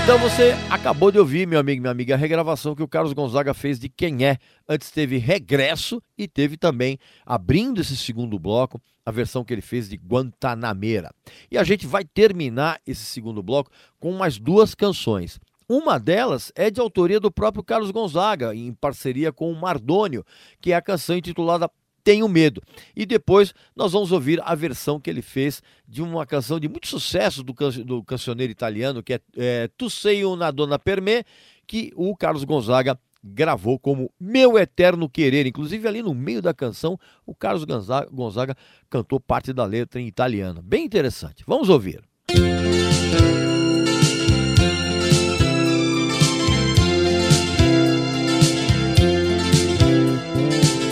Então 0.07 0.21
você 0.21 0.55
acabou 0.71 1.11
de 1.11 1.19
ouvir, 1.19 1.49
meu 1.49 1.59
amigo 1.59 1.79
e 1.79 1.81
minha 1.81 1.90
amiga, 1.90 2.14
a 2.14 2.16
regravação 2.16 2.77
que 2.77 2.83
o 2.83 2.87
Carlos 2.87 3.12
Gonzaga 3.12 3.53
fez 3.53 3.77
de 3.77 3.88
Quem 3.88 4.25
É. 4.25 4.38
Antes 4.69 4.92
teve 4.92 5.19
Regresso 5.19 6.01
e 6.16 6.29
teve 6.29 6.57
também, 6.57 6.97
abrindo 7.27 7.81
esse 7.81 7.97
segundo 7.97 8.38
bloco, 8.38 8.81
a 9.05 9.11
versão 9.11 9.45
que 9.45 9.53
ele 9.53 9.61
fez 9.61 9.88
de 9.88 9.97
Guantanameira. 9.97 11.11
E 11.51 11.59
a 11.59 11.64
gente 11.64 11.88
vai 11.88 12.05
terminar 12.05 12.81
esse 12.87 13.05
segundo 13.05 13.42
bloco 13.42 13.69
com 13.99 14.12
mais 14.12 14.38
duas 14.38 14.77
canções. 14.77 15.40
Uma 15.69 15.99
delas 15.99 16.53
é 16.55 16.71
de 16.71 16.81
autoria 16.81 17.19
do 17.19 17.33
próprio 17.33 17.64
Carlos 17.64 17.90
Gonzaga, 17.90 18.55
em 18.55 18.73
parceria 18.73 19.33
com 19.33 19.51
o 19.51 19.61
Mardônio, 19.61 20.25
que 20.61 20.71
é 20.71 20.77
a 20.77 20.83
canção 20.83 21.16
intitulada 21.16 21.69
tenho 22.07 22.29
Medo. 22.29 22.62
E 22.95 23.05
depois 23.05 23.53
nós 23.75 23.90
vamos 23.90 24.12
ouvir 24.12 24.40
a 24.45 24.55
versão 24.55 25.01
que 25.01 25.11
ele 25.11 25.23
fez 25.23 25.61
de 25.88 26.01
uma 26.01 26.25
canção 26.25 26.61
de 26.61 26.69
muito 26.69 26.87
sucesso 26.87 27.42
do, 27.42 27.53
can 27.53 27.71
do 27.85 28.01
cancioneiro 28.05 28.53
italiano, 28.53 29.03
que 29.03 29.14
é, 29.14 29.21
é 29.37 29.69
Tu 29.77 29.90
sei 29.90 30.25
una 30.25 30.53
donna 30.53 30.79
per 30.79 31.03
me, 31.03 31.25
que 31.66 31.92
o 31.97 32.16
Carlos 32.16 32.45
Gonzaga 32.45 32.97
gravou 33.25 33.77
como 33.77 34.09
Meu 34.21 34.57
Eterno 34.57 35.09
Querer. 35.09 35.49
Inclusive, 35.49 35.88
ali 35.88 36.01
no 36.01 36.14
meio 36.14 36.40
da 36.40 36.55
canção, 36.55 36.97
o 37.27 37.35
Carlos 37.35 37.64
Gonzaga, 37.64 38.09
Gonzaga 38.12 38.57
cantou 38.88 39.19
parte 39.19 39.53
da 39.53 39.64
letra 39.64 40.01
em 40.01 40.07
italiano. 40.07 40.62
Bem 40.62 40.85
interessante. 40.85 41.42
Vamos 41.45 41.69
ouvir. 41.69 42.05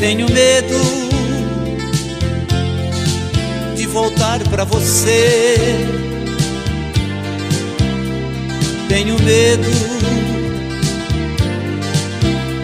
Tenho 0.00 0.28
medo 0.28 1.03
voltar 3.94 4.40
para 4.50 4.64
você. 4.64 5.54
Tenho 8.88 9.16
medo 9.22 9.70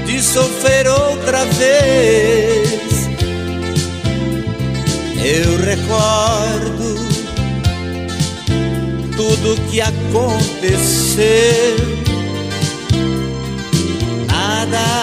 de 0.07 0.21
sofrer 0.21 0.89
outra 0.89 1.45
vez. 1.45 3.09
Eu 5.25 5.57
recordo 5.65 6.99
tudo 9.17 9.71
que 9.71 9.81
aconteceu. 9.81 11.21
Nada 14.27 15.01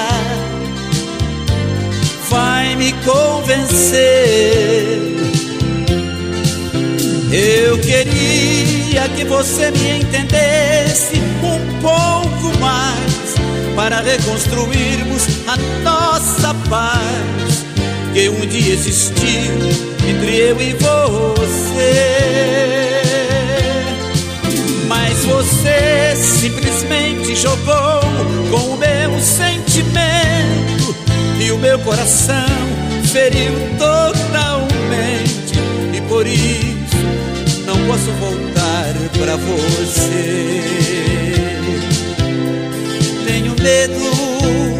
convencer. 3.05 4.76
Queria 8.05 9.07
que 9.09 9.23
você 9.25 9.71
me 9.71 9.99
entendesse 9.99 11.17
um 11.41 11.81
pouco 11.81 12.57
mais 12.59 13.35
para 13.75 14.01
reconstruirmos 14.01 15.23
a 15.47 15.57
nossa 15.83 16.53
paz 16.69 17.65
que 18.13 18.29
um 18.29 18.45
dia 18.47 18.73
existiu 18.73 19.53
entre 20.07 20.35
eu 20.35 20.61
e 20.61 20.73
você. 20.73 21.91
Mas 24.87 25.25
você 25.25 26.15
simplesmente 26.15 27.35
jogou 27.35 28.01
com 28.49 28.73
o 28.73 28.77
meu 28.77 29.19
sentimento 29.19 30.95
e 31.39 31.51
o 31.51 31.57
meu 31.57 31.77
coração 31.79 32.45
feriu 33.11 33.53
totalmente. 33.77 35.53
E 35.93 36.01
por 36.09 36.25
isso 36.25 36.76
não 37.67 37.77
posso 37.85 38.11
voltar 38.13 38.93
pra 39.19 39.35
você. 39.35 40.61
Tenho 43.27 43.53
medo 43.61 44.76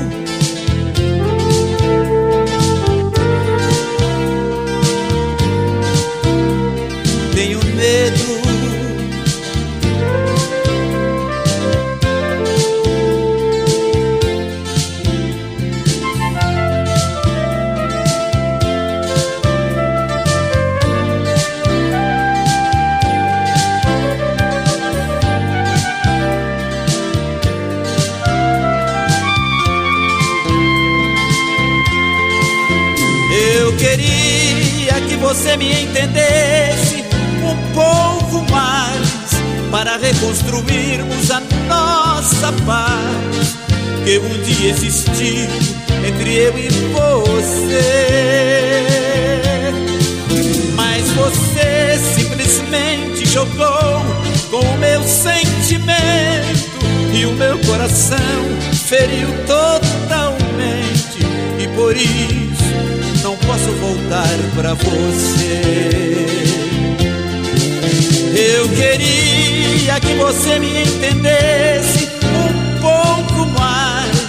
você 35.38 35.56
me 35.56 35.84
entendesse 35.84 37.04
um 37.44 37.56
pouco 37.72 38.44
mais 38.52 39.30
para 39.70 39.96
reconstruirmos 39.98 41.30
a 41.30 41.40
nossa 41.68 42.52
paz 42.66 43.56
que 44.04 44.18
um 44.18 44.42
dia 44.42 44.72
existiu 44.72 45.48
entre 46.08 46.34
eu 46.34 46.58
e 46.58 46.70
você. 46.92 47.84
Mas 50.76 51.08
você 51.12 52.00
simplesmente 52.16 53.28
jogou 53.28 54.02
com 54.50 54.66
o 54.66 54.78
meu 54.80 55.04
sentimento 55.04 56.80
e 57.14 57.28
o 57.28 57.34
meu 57.34 57.60
coração 57.60 58.18
feriu 58.88 59.28
totalmente 59.46 61.20
e 61.60 61.68
por 61.76 61.96
isso 61.96 62.37
voltar 63.78 64.38
pra 64.56 64.74
você. 64.74 66.26
Eu 68.36 68.70
queria 68.70 70.00
que 70.00 70.14
você 70.16 70.60
me 70.60 70.84
entendesse 70.84 72.08
um 72.24 72.82
pouco 72.82 73.46
mais 73.60 74.28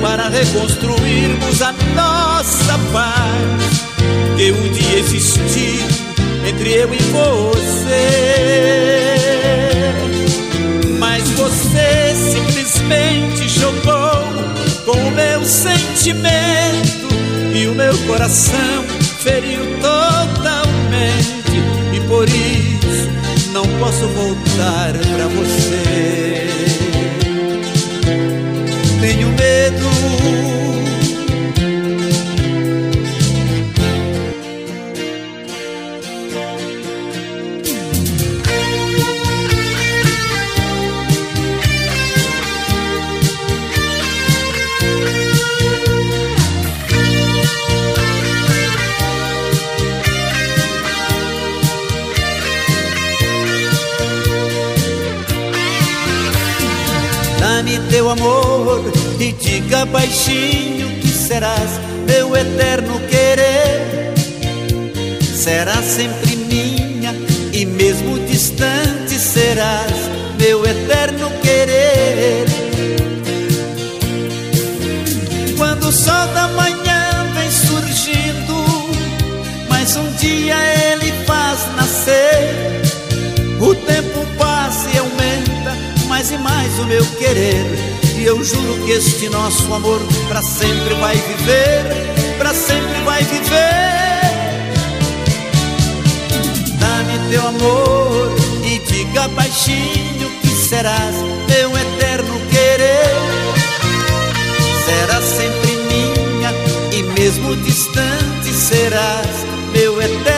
para 0.00 0.28
reconstruirmos 0.28 1.62
a 1.62 1.72
nossa 1.94 2.78
paz 2.92 3.78
que 4.36 4.52
um 4.52 4.68
dia 4.72 4.98
existiu 5.00 5.86
entre 6.46 6.72
eu 6.72 6.94
e 6.94 6.98
você. 6.98 8.08
Mas 10.98 11.28
você 11.30 12.14
simplesmente 12.32 13.48
jogou 13.48 14.28
com 14.84 14.92
o 14.92 15.10
meu 15.10 15.44
sentimento 15.44 16.97
e 17.58 17.66
o 17.66 17.74
meu 17.74 17.96
coração 18.06 18.84
feriu 19.20 19.60
totalmente 19.80 21.56
e 21.92 22.00
por 22.06 22.28
isso 22.28 23.50
não 23.52 23.64
posso 23.80 24.06
voltar 24.08 24.92
pra 24.92 25.26
você. 25.26 25.57
Teu 58.08 58.10
amor 58.10 58.84
e 59.20 59.32
diga 59.32 59.84
baixinho 59.84 60.88
que 61.00 61.08
serás 61.08 61.78
meu 62.06 62.34
eterno 62.34 62.98
querer. 63.00 64.14
Serás 65.20 65.84
sempre 65.84 66.36
minha 66.36 67.14
e 67.52 67.66
mesmo 67.66 68.18
distante 68.20 69.14
serás 69.14 69.92
meu 70.38 70.64
eterno 70.64 71.30
querer. 71.42 72.46
Quando 75.56 75.88
o 75.88 75.92
sol 75.92 76.26
da 76.28 76.48
manhã 76.48 77.26
vem 77.34 77.50
surgindo, 77.50 78.64
mais 79.68 79.96
um 79.96 80.10
dia 80.12 80.56
ele 80.92 81.12
faz 81.26 81.58
nascer. 81.76 82.78
O 83.60 83.74
tempo 83.74 84.26
passa 84.38 84.88
e 84.94 84.98
aumenta 84.98 85.76
mais 86.06 86.30
e 86.30 86.38
mais 86.38 86.78
o 86.78 86.84
meu 86.86 87.04
querer 87.18 87.97
e 88.18 88.24
eu 88.24 88.42
juro 88.42 88.84
que 88.84 88.92
este 88.92 89.28
nosso 89.28 89.72
amor 89.72 90.00
para 90.28 90.42
sempre 90.42 90.94
vai 90.94 91.16
viver, 91.16 92.36
para 92.36 92.52
sempre 92.52 93.00
vai 93.04 93.22
viver. 93.22 93.88
Dá-me 96.80 97.30
teu 97.30 97.46
amor 97.46 98.34
e 98.64 98.78
diga 98.80 99.28
baixinho 99.28 100.30
que 100.40 100.48
serás 100.48 101.14
meu 101.48 101.70
eterno 101.78 102.40
querer. 102.50 103.14
Serás 104.84 105.24
sempre 105.24 105.76
minha 105.76 106.52
e 106.92 107.02
mesmo 107.18 107.54
distante 107.56 108.52
serás 108.52 109.46
meu 109.72 110.02
eterno 110.02 110.37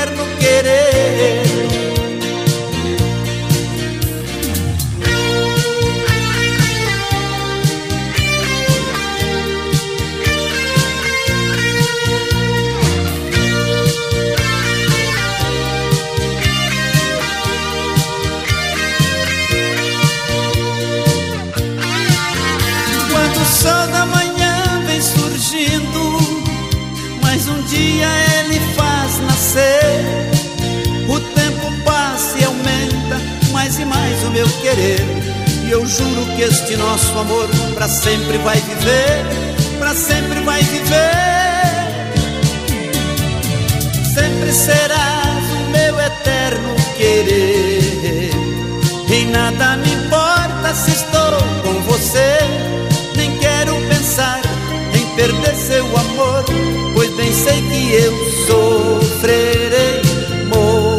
querer. 34.71 35.01
E 35.65 35.71
eu 35.71 35.85
juro 35.87 36.27
que 36.37 36.43
este 36.43 36.77
nosso 36.77 37.17
amor 37.19 37.49
para 37.75 37.89
sempre 37.89 38.39
vai 38.39 38.61
viver, 38.61 39.25
para 39.79 39.95
sempre 39.95 40.41
vai 40.41 40.63
viver. 40.63 41.71
Sempre 44.15 44.53
serás 44.53 45.45
o 45.53 45.71
meu 45.71 46.01
eterno 46.01 46.75
querer. 46.97 48.31
Em 49.13 49.27
nada 49.27 49.77
me 49.79 49.93
importa 49.93 50.75
se 50.75 50.93
estou 50.93 51.39
com 51.65 51.83
você, 51.83 52.39
nem 53.17 53.37
quero 53.39 53.75
pensar 53.89 54.41
em 54.95 55.17
perder 55.17 55.55
seu 55.57 55.85
amor, 55.85 56.45
pois 56.95 57.11
bem 57.17 57.33
sei 57.33 57.61
que 57.63 57.93
eu 57.93 58.13
sofrerei, 58.47 60.03
morrerei. 60.47 60.90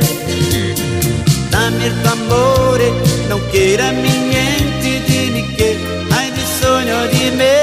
Dammi 1.50 1.86
il 1.86 2.02
tuo 2.02 2.12
amore, 2.12 2.92
non 3.28 3.42
chiedermi 3.52 4.18
niente, 4.28 5.04
dimmi 5.06 5.56
che 5.56 5.78
hai 6.10 6.32
bisogno 6.32 7.06
di 7.08 7.32
me. 7.36 7.62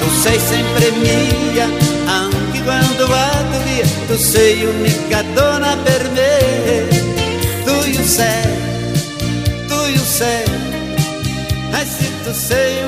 Tu 0.00 0.08
sei 0.22 0.38
sempre 0.38 0.90
mia, 0.90 1.68
anche 2.06 2.62
quando 2.64 3.06
vado 3.06 3.58
via, 3.64 3.86
tu 4.06 4.16
sei 4.16 4.64
unica 4.64 5.22
donna 5.34 5.76
per 5.82 6.10
me. 6.10 7.06
Tu 7.64 8.02
sei, 8.02 8.46
tu 9.66 9.98
sei, 10.04 10.44
e 11.72 11.84
se 11.84 12.10
tu 12.24 12.32
sei 12.32 12.82
unica 12.82 12.87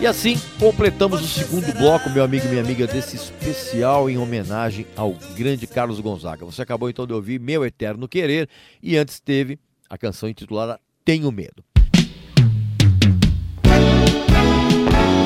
E 0.00 0.06
assim 0.06 0.40
completamos 0.58 1.20
o 1.20 1.28
segundo 1.28 1.70
bloco, 1.74 2.08
meu 2.08 2.24
amigo 2.24 2.46
e 2.46 2.48
minha 2.48 2.62
amiga, 2.62 2.86
desse 2.86 3.16
especial 3.16 4.08
em 4.08 4.16
homenagem 4.16 4.86
ao 4.96 5.14
grande 5.36 5.66
Carlos 5.66 6.00
Gonzaga. 6.00 6.42
Você 6.46 6.62
acabou 6.62 6.88
então 6.88 7.06
de 7.06 7.12
ouvir 7.12 7.38
Meu 7.38 7.66
Eterno 7.66 8.08
Querer 8.08 8.48
e 8.82 8.96
antes 8.96 9.20
teve 9.20 9.58
a 9.90 9.98
canção 9.98 10.26
intitulada 10.26 10.80
Tenho 11.04 11.30
Medo. 11.30 11.62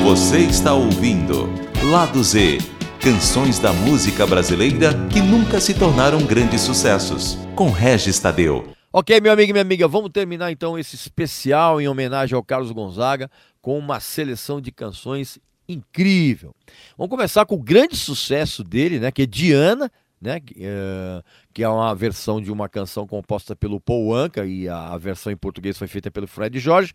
Você 0.03 0.39
está 0.39 0.75
ouvindo 0.75 1.49
Lado 1.89 2.21
Z 2.25 2.59
Canções 3.01 3.61
da 3.61 3.73
música 3.73 4.27
brasileira 4.27 4.93
que 5.13 5.21
nunca 5.21 5.61
se 5.61 5.75
tornaram 5.75 6.19
grandes 6.27 6.63
sucessos. 6.63 7.39
Com 7.55 7.71
Regis 7.71 8.19
Tadeu. 8.19 8.75
Ok, 8.93 9.21
meu 9.21 9.33
amigo 9.33 9.51
e 9.51 9.53
minha 9.53 9.63
amiga, 9.63 9.89
vamos 9.89 10.11
terminar 10.11 10.53
então 10.53 10.79
esse 10.79 10.95
especial 10.95 11.81
em 11.81 11.89
homenagem 11.89 12.37
ao 12.37 12.43
Carlos 12.43 12.71
Gonzaga 12.71 13.31
com 13.65 13.79
uma 13.79 13.99
seleção 13.99 14.61
de 14.61 14.71
canções 14.71 15.39
incrível. 15.67 16.55
Vamos 16.99 17.09
começar 17.09 17.47
com 17.47 17.55
o 17.55 17.63
grande 17.63 17.97
sucesso 17.97 18.63
dele, 18.63 19.01
né, 19.01 19.11
que 19.11 19.23
é 19.23 19.27
Diana, 19.27 19.91
né, 20.21 20.39
que, 20.39 20.55
eh, 20.59 21.63
é 21.63 21.67
uma 21.67 21.95
versão 21.95 22.43
de 22.43 22.53
uma 22.53 22.69
canção 22.69 23.07
composta 23.07 23.57
pelo 23.57 23.81
Paul 23.81 24.15
Anka 24.15 24.45
e 24.45 24.69
a, 24.69 24.95
versão 24.99 25.33
em 25.33 25.37
português 25.37 25.79
foi 25.79 25.89
feita 25.89 26.11
pelo 26.11 26.27
Fred 26.27 26.59
Jorge, 26.59 26.93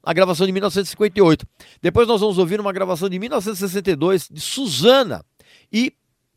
a 0.00 0.12
gravação 0.12 0.46
de 0.46 0.52
1958. 0.52 1.44
Depois 1.82 2.06
nós 2.06 2.20
vamos 2.20 2.38
ouvir 2.38 2.60
uma 2.60 2.72
gravação 2.72 3.08
de 3.08 3.18
1962 3.18 4.28
de 4.30 4.40
Suzana 4.40 5.24
e 5.72 5.92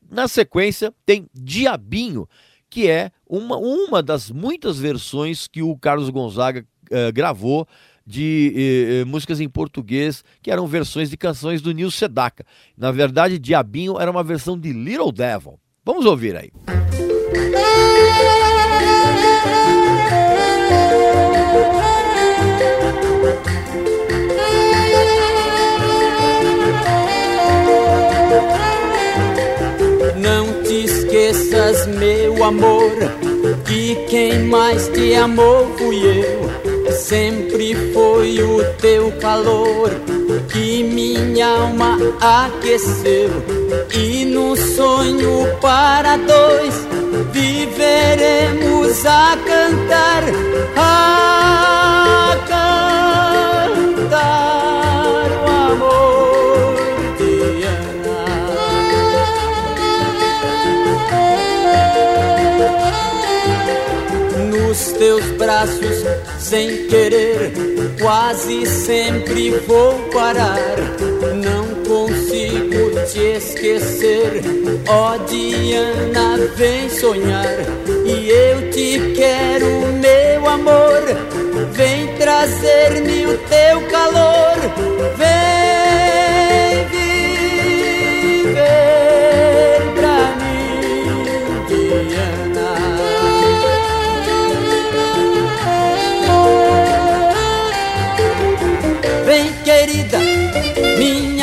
na 0.10 0.28
sequência 0.28 0.92
tem 1.06 1.30
Diabinho, 1.32 2.28
que 2.72 2.90
é 2.90 3.12
uma, 3.28 3.56
uma 3.56 4.02
das 4.02 4.32
muitas 4.32 4.80
versões 4.80 5.48
que 5.48 5.62
o 5.62 5.78
Carlos 5.78 6.10
Gonzaga 6.10 6.66
eh, 6.90 7.12
gravou 7.12 7.68
de 8.06 8.54
eh, 8.56 9.02
eh, 9.02 9.06
músicas 9.06 9.40
em 9.40 9.50
português, 9.50 10.24
que 10.42 10.52
eram 10.52 10.68
versões 10.68 11.10
de 11.10 11.18
canções 11.18 11.62
do 11.62 11.72
Nil 11.72 11.90
Sedaka. 11.90 12.46
Na 12.78 12.92
verdade, 12.92 13.40
Diabinho 13.40 14.00
era 14.00 14.12
uma 14.12 14.24
versão 14.24 14.58
de 14.58 14.72
Little 14.72 15.12
Devil. 15.12 15.60
Vamos 15.84 16.06
ouvir 16.06 16.36
aí. 16.36 16.52
Não 30.18 30.64
te 30.64 30.86
esqueças, 30.86 31.88
meu 31.88 32.44
amor, 32.44 32.92
que 33.68 33.96
quem 34.10 34.44
mais 34.44 34.88
te 34.90 35.16
amou 35.16 35.76
fui 35.78 35.98
eu. 36.04 36.75
Sempre 36.98 37.76
foi 37.94 38.42
o 38.42 38.64
teu 38.82 39.12
calor 39.20 39.92
que 40.52 40.84
minha 40.84 41.48
alma 41.48 41.98
aqueceu. 42.22 43.30
E 43.94 44.26
no 44.26 44.56
sonho 44.56 45.56
para 45.62 46.18
dois 46.18 46.88
viveremos 47.32 49.06
a 49.06 49.38
cantar, 49.46 50.24
a 50.76 52.36
cantar 53.98 55.30
o 55.44 55.48
amor 55.74 56.76
de 57.18 57.64
Ana. 57.64 58.26
Nos 64.50 64.80
teus 64.94 65.26
braços, 65.38 65.98
sem 66.46 66.86
querer, 66.86 67.52
quase 68.00 68.68
sempre 68.68 69.50
vou 69.68 69.94
parar. 70.14 70.78
Não 71.44 71.66
consigo 71.84 72.92
te 73.12 73.38
esquecer, 73.38 74.44
ó 74.88 75.18
Diana, 75.18 76.38
vem 76.56 76.88
sonhar. 76.88 77.58
E 78.06 78.30
eu 78.30 78.70
te 78.70 79.14
quero, 79.16 79.88
meu 79.94 80.48
amor, 80.48 81.02
vem 81.72 82.16
trazer-me 82.16 83.26
o 83.26 83.38
teu 83.40 83.82
calor. 83.90 84.56
Vem 85.18 85.65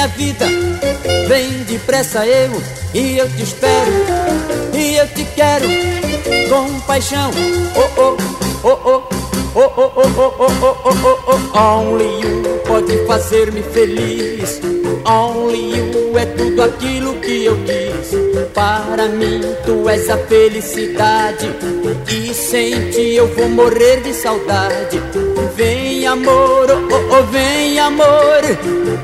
minha 0.03 0.09
vida, 0.09 0.47
vem 1.29 1.49
depressa 1.65 2.27
eu 2.27 2.51
e 2.93 3.19
eu 3.19 3.29
te 3.31 3.43
espero 3.43 3.93
e 4.75 4.97
eu 4.97 5.07
te 5.09 5.25
quero 5.37 5.69
com 6.49 6.81
paixão. 6.81 7.31
Oh 7.77 8.01
oh 8.01 8.17
oh 8.65 8.69
oh 8.69 9.03
oh 9.55 9.61
oh 9.61 9.73
oh 9.77 10.13
oh 10.19 10.41
oh 10.41 10.79
oh 10.85 11.19
oh 11.27 11.51
oh 11.55 11.59
Only 11.59 12.21
you 12.21 12.43
pode 12.67 13.07
fazer-me 13.07 13.63
feliz. 13.63 14.61
Only 15.05 15.77
you 15.77 16.19
é 16.19 16.27
tudo 16.27 16.63
aquilo 16.63 17.15
que 17.21 17.45
eu 17.45 17.57
quis. 17.65 18.11
Para 18.55 19.09
mim 19.09 19.41
tu 19.65 19.89
és 19.89 20.09
a 20.11 20.17
felicidade 20.19 21.49
e 22.09 22.35
sem 22.35 22.91
ti 22.91 23.15
eu 23.15 23.29
vou 23.35 23.49
morrer 23.49 24.01
de 24.03 24.13
saudade. 24.15 25.01
Amor, 26.13 26.67
oh, 26.71 26.89
oh, 26.93 27.17
oh, 27.17 27.23
vem 27.31 27.79
amor, 27.79 28.43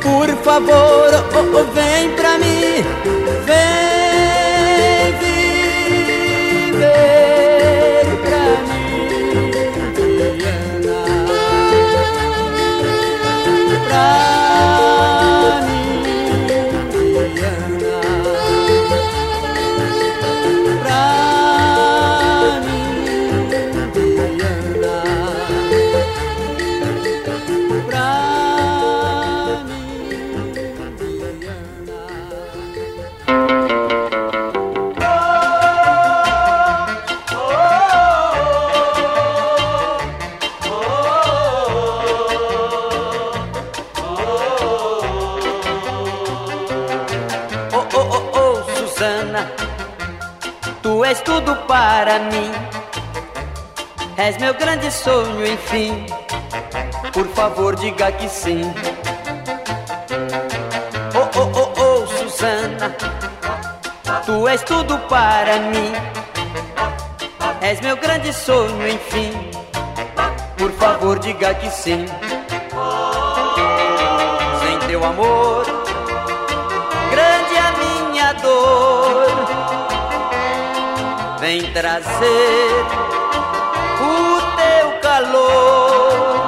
por 0.03 0.29
favor, 0.45 1.09
oh, 1.35 1.59
oh, 1.59 1.65
vem 1.73 2.11
pra 2.11 2.37
mim, 2.37 2.85
vem 3.47 3.78
para 51.79 52.19
mim. 52.19 52.51
És 54.17 54.37
meu 54.39 54.53
grande 54.55 54.91
sonho, 54.91 55.47
enfim. 55.47 56.07
Por 57.13 57.27
favor, 57.29 57.77
diga 57.77 58.11
que 58.11 58.29
sim. 58.29 58.63
Oh, 61.15 61.29
oh, 61.41 61.51
oh, 61.61 61.73
oh, 61.85 62.07
Susana, 62.17 62.97
tu 64.27 64.49
és 64.49 64.61
tudo 64.63 64.99
para 65.09 65.61
mim. 65.73 65.93
És 67.61 67.81
meu 67.81 67.97
grande 67.97 68.33
sonho, 68.33 68.89
enfim. 68.89 69.33
Por 70.57 70.73
favor, 70.73 71.17
diga 71.21 71.55
que 71.55 71.71
sim. 71.71 72.07
Sem 74.63 74.79
teu 74.89 75.05
amor, 75.05 75.65
vem 81.49 81.63
trazer 81.73 82.85
o 84.03 84.41
teu 84.59 85.01
calor 85.01 86.43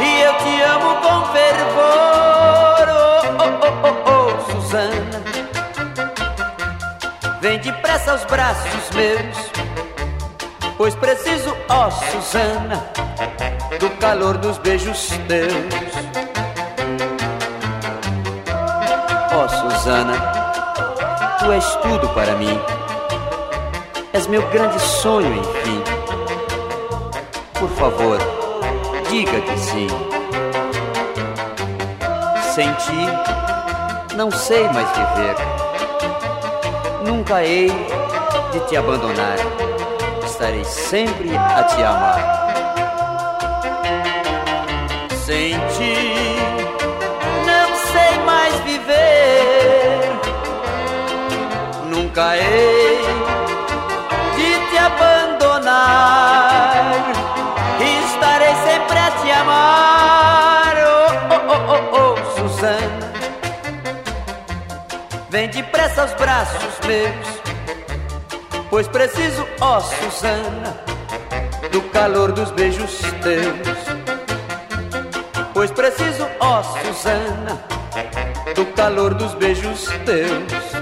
e 0.00 0.20
eu 0.22 0.32
te 0.34 0.62
amo 0.62 0.94
com 1.00 1.24
fervor, 1.32 2.86
oh, 2.88 3.42
oh, 3.42 3.82
oh, 3.88 4.12
oh 4.12 4.52
Susana. 4.52 5.24
Vem 7.40 7.58
depressa 7.58 8.12
aos 8.12 8.24
braços 8.26 8.90
meus, 8.94 9.50
pois 10.76 10.94
preciso, 10.94 11.56
ó 11.68 11.88
oh, 11.88 11.90
Susana, 11.90 12.88
do 13.80 13.90
calor 13.98 14.36
dos 14.38 14.56
beijos 14.58 15.08
teus. 15.26 15.52
Ó 19.34 19.44
oh, 19.44 19.48
Susana, 19.48 20.14
tu 21.40 21.50
és 21.50 21.66
tudo 21.82 22.08
para 22.10 22.36
mim 22.36 22.85
és 24.16 24.26
meu 24.28 24.40
grande 24.48 24.80
sonho, 24.80 25.30
enfim. 25.34 25.82
Por 27.58 27.68
favor, 27.70 28.18
diga 29.10 29.40
que 29.42 29.58
sim. 29.58 29.88
Sem 32.54 32.72
ti, 32.76 34.16
não 34.16 34.30
sei 34.30 34.64
mais 34.70 34.88
viver. 34.88 35.36
Nunca 37.06 37.44
hei 37.44 37.70
de 38.52 38.60
te 38.60 38.76
abandonar. 38.78 39.36
Estarei 40.24 40.64
sempre 40.64 41.36
a 41.36 41.62
te 41.64 41.82
amar. 41.82 42.46
Sem 45.26 45.52
ti, 45.76 46.38
não 47.44 47.76
sei 47.92 48.18
mais 48.24 48.54
viver. 48.60 50.10
Nunca 51.84 52.34
hei 52.34 52.85
amar. 59.46 60.74
Oh, 60.78 61.34
oh, 61.34 61.52
oh, 61.52 61.74
oh, 61.74 62.14
oh, 62.14 62.16
Susana. 62.36 63.06
Vem 65.30 65.48
depressa 65.48 66.02
aos 66.02 66.12
braços 66.14 66.80
meus, 66.86 67.42
pois 68.70 68.88
preciso, 68.88 69.46
ó 69.60 69.80
Susana, 69.80 70.76
do 71.70 71.80
calor 71.90 72.32
dos 72.32 72.50
beijos 72.52 73.00
teus. 73.22 73.76
Pois 75.52 75.70
preciso, 75.70 76.26
ó 76.40 76.62
Susana, 76.62 77.60
do 78.54 78.66
calor 78.74 79.14
dos 79.14 79.34
beijos 79.34 79.86
teus. 80.04 80.75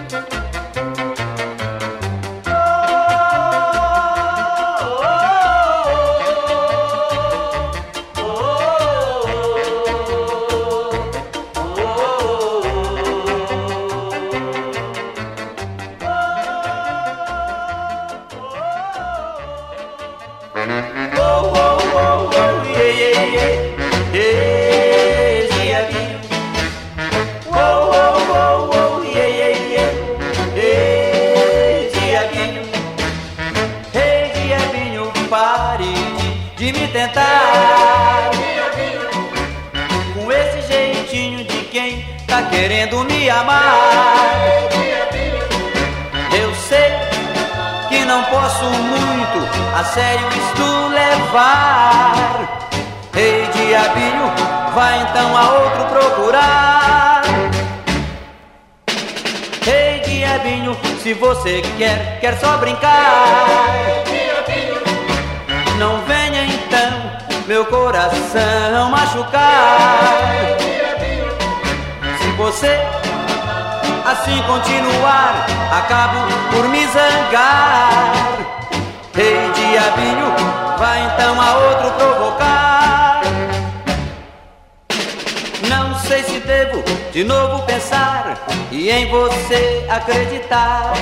E 88.85 88.91
em 88.91 89.07
você 89.09 89.83
acreditar. 89.89 90.93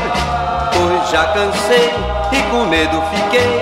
Pois 0.73 1.11
já 1.11 1.25
cansei 1.33 1.91
e 2.31 2.43
com 2.49 2.65
medo 2.67 3.03
fiquei 3.13 3.61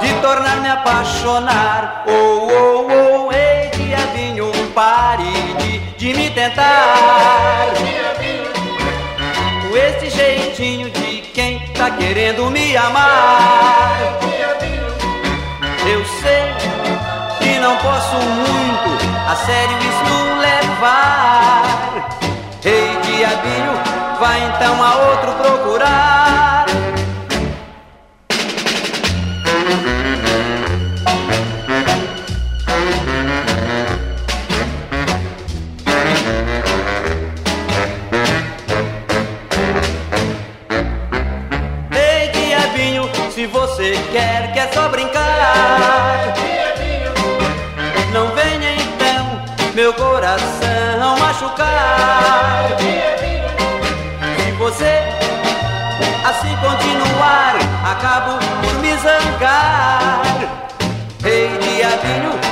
de 0.00 0.14
tornar-me 0.20 0.68
apaixonar. 0.68 2.04
Oh, 2.06 2.12
oh, 2.12 3.26
oh, 3.26 3.32
ei, 3.32 3.68
diabinho, 3.70 4.52
pare 4.72 5.24
de, 5.58 5.78
de 5.96 6.14
me 6.14 6.30
tentar. 6.30 7.72
Com 9.62 9.76
esse 9.76 10.10
jeitinho 10.10 10.88
de 10.88 11.20
quem 11.34 11.58
tá 11.74 11.90
querendo 11.90 12.48
me 12.52 12.76
amar. 12.76 13.98
Eu 15.92 16.04
sei 16.22 16.54
que 17.40 17.58
não 17.58 17.76
posso 17.78 18.14
muito 18.14 19.04
a 19.28 19.34
sério 19.34 19.76
isto 19.76 20.38
levar. 20.38 21.19
Então 24.54 24.82
a 24.82 24.96
outro 24.96 25.32
procurar. 25.34 26.19
Diabinho, 62.00 62.49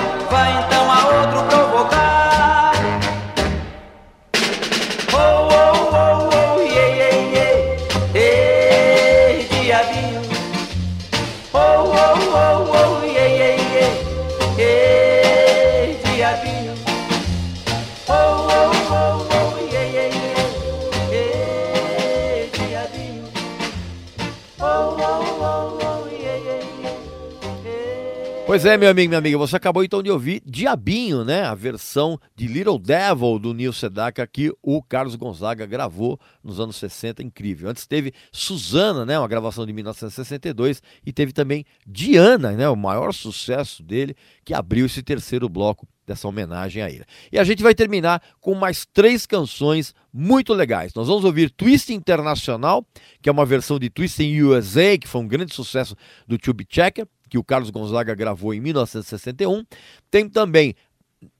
Pois 28.58 28.66
é, 28.66 28.76
meu 28.76 28.90
amigo, 28.90 29.08
minha 29.08 29.18
amiga, 29.18 29.38
você 29.38 29.54
acabou 29.54 29.84
então 29.84 30.02
de 30.02 30.10
ouvir 30.10 30.42
Diabinho, 30.44 31.24
né? 31.24 31.44
A 31.44 31.54
versão 31.54 32.18
de 32.34 32.48
Little 32.48 32.76
Devil 32.76 33.38
do 33.38 33.54
Neil 33.54 33.72
Sedaka 33.72 34.26
que 34.26 34.52
o 34.60 34.82
Carlos 34.82 35.14
Gonzaga 35.14 35.64
gravou 35.64 36.18
nos 36.42 36.58
anos 36.58 36.74
60, 36.74 37.22
incrível. 37.22 37.70
Antes 37.70 37.86
teve 37.86 38.12
Susana, 38.32 39.06
né? 39.06 39.16
Uma 39.16 39.28
gravação 39.28 39.64
de 39.64 39.72
1962 39.72 40.82
e 41.06 41.12
teve 41.12 41.32
também 41.32 41.64
Diana, 41.86 42.50
né? 42.50 42.68
O 42.68 42.74
maior 42.74 43.14
sucesso 43.14 43.80
dele 43.80 44.16
que 44.44 44.52
abriu 44.52 44.86
esse 44.86 45.04
terceiro 45.04 45.48
bloco 45.48 45.86
dessa 46.04 46.26
homenagem 46.26 46.82
a 46.82 46.90
ele. 46.90 47.04
E 47.30 47.38
a 47.38 47.44
gente 47.44 47.62
vai 47.62 47.76
terminar 47.76 48.20
com 48.40 48.56
mais 48.56 48.84
três 48.84 49.24
canções 49.24 49.94
muito 50.12 50.52
legais. 50.52 50.92
Nós 50.94 51.06
vamos 51.06 51.24
ouvir 51.24 51.48
Twist 51.50 51.92
Internacional, 51.92 52.84
que 53.22 53.28
é 53.28 53.32
uma 53.32 53.46
versão 53.46 53.78
de 53.78 53.88
Twist 53.88 54.20
in 54.20 54.42
USA, 54.42 54.98
que 54.98 55.06
foi 55.06 55.20
um 55.20 55.28
grande 55.28 55.54
sucesso 55.54 55.94
do 56.26 56.36
Tube 56.36 56.66
Checker, 56.68 57.06
que 57.28 57.38
o 57.38 57.44
Carlos 57.44 57.70
Gonzaga 57.70 58.14
gravou 58.14 58.54
em 58.54 58.60
1961. 58.60 59.64
Tem 60.10 60.28
também, 60.28 60.74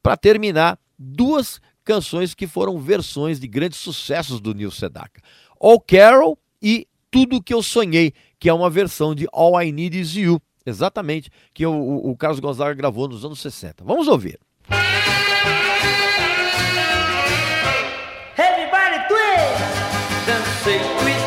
para 0.03 0.16
terminar, 0.16 0.78
duas 0.99 1.61
canções 1.84 2.34
que 2.34 2.47
foram 2.47 2.78
versões 2.78 3.41
de 3.41 3.49
grandes 3.49 3.78
sucessos 3.78 4.41
do 4.41 4.53
Neil 4.53 4.70
Sedaka. 4.70 5.22
All 5.59 5.80
Carol 5.80 6.39
e 6.62 6.86
Tudo 7.11 7.43
Que 7.43 7.55
Eu 7.55 7.62
Sonhei, 7.62 8.12
que 8.39 8.49
é 8.49 8.53
uma 8.53 8.68
versão 8.68 9.14
de 9.14 9.26
All 9.32 9.61
I 9.61 9.72
Need 9.72 9.99
Is 9.99 10.14
You, 10.14 10.41
exatamente, 10.66 11.30
que 11.55 11.64
o, 11.64 12.11
o, 12.11 12.16
Carlos 12.16 12.41
Gonzaga 12.41 12.74
gravou 12.74 13.09
nos 13.09 13.24
anos 13.24 13.41
60. 13.41 13.82
Vamos 13.84 14.07
ouvir. 14.07 14.39
Everybody 18.36 19.09
twist! 19.09 19.78
Dancei 20.26 20.78
twist 21.01 21.17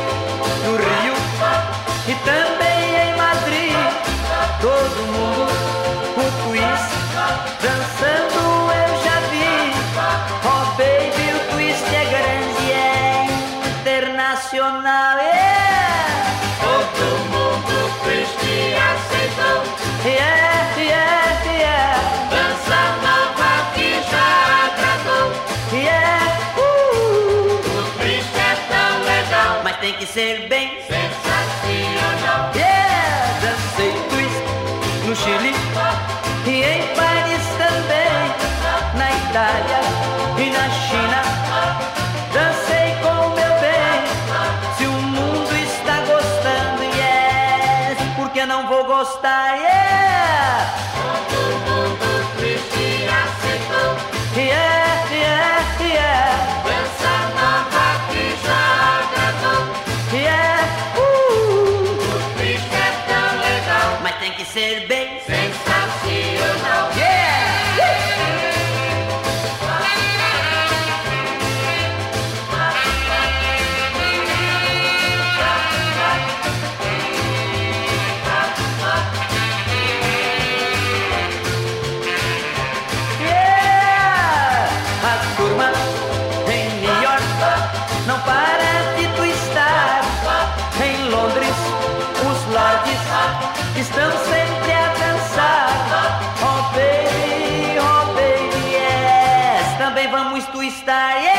Também 100.45 100.69
vamos 100.69 101.30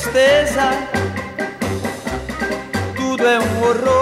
tristeza, 0.00 0.70
tudo 2.96 3.26
é 3.26 3.38
um 3.38 3.62
horror. 3.62 3.99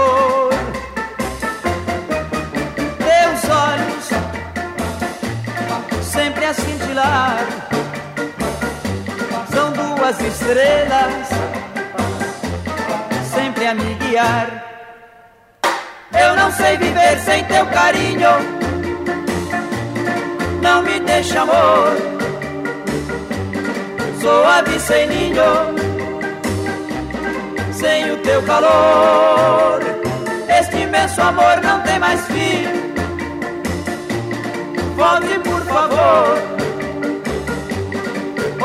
São 9.52 9.72
duas 9.72 10.20
estrelas 10.20 11.28
sempre 13.34 13.66
a 13.66 13.74
me 13.74 13.94
guiar. 13.94 14.64
Eu 16.12 16.36
não 16.36 16.50
sei 16.52 16.76
viver 16.76 17.18
sem 17.20 17.44
teu 17.44 17.66
carinho. 17.66 18.30
Não 20.62 20.82
me 20.82 21.00
deixa, 21.00 21.42
amor. 21.42 21.96
Sou 24.20 24.46
ave 24.46 24.80
sem 24.80 25.06
ninho. 25.08 25.52
Sem 27.72 28.10
o 28.12 28.16
teu 28.18 28.42
calor. 28.42 29.80
Este 30.48 30.78
imenso 30.78 31.20
amor 31.22 31.60
não 31.62 31.80
tem 31.82 31.98
mais 31.98 32.20
fim. 32.26 32.66
Volte, 34.96 35.38
por 35.40 35.62
favor. 35.62 36.57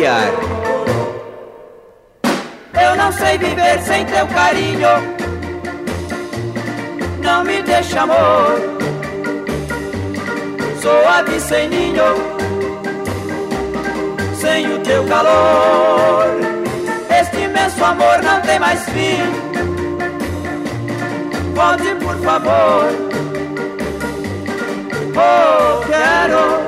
guiar. 0.00 0.32
Eu 2.82 2.96
não 2.96 3.12
sei 3.12 3.36
viver 3.36 3.80
sem 3.82 4.04
teu 4.06 4.26
carinho 4.28 5.20
não 7.22 7.44
me 7.44 7.62
deixa 7.62 8.00
amor. 8.00 8.58
Sou 10.80 11.08
ave 11.08 11.38
sem 11.38 11.68
ninho, 11.68 12.10
sem 14.34 14.72
o 14.74 14.78
teu 14.80 15.04
calor. 15.04 16.26
Este 17.20 17.36
imenso 17.36 17.84
amor 17.84 18.22
não 18.22 18.40
tem 18.40 18.58
mais 18.58 18.82
fim. 18.88 19.20
Volte, 21.54 21.94
por 22.02 22.16
favor. 22.20 22.88
Oh, 25.14 25.86
quero. 25.86 26.59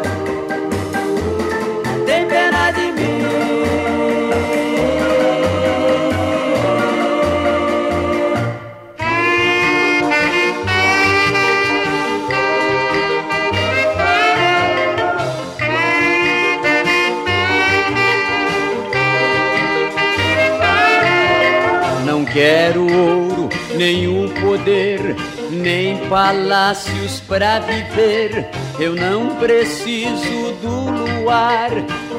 Palácios 26.13 27.21
para 27.21 27.59
viver. 27.61 28.47
Eu 28.79 28.95
não 28.95 29.35
preciso 29.37 30.53
do 30.61 30.91
luar, 30.91 31.71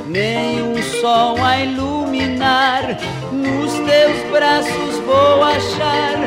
nem 0.08 0.64
um 0.64 0.82
sol 1.00 1.36
a 1.40 1.60
iluminar. 1.60 2.98
Nos 3.32 3.72
teus 3.74 4.32
braços 4.32 4.98
vou 5.06 5.44
achar 5.44 6.18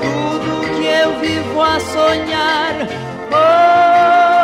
tudo 0.00 0.78
que 0.78 0.86
eu 0.86 1.18
vivo 1.18 1.60
a 1.60 1.80
sonhar. 1.80 2.86
Oh, 3.32 4.37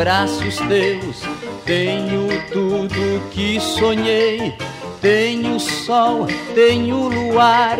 braços 0.00 0.56
teus, 0.60 1.20
tenho 1.66 2.26
tudo 2.50 3.20
que 3.30 3.60
sonhei. 3.60 4.56
Tenho 4.98 5.60
sol, 5.60 6.26
tenho 6.54 7.08
luar 7.08 7.78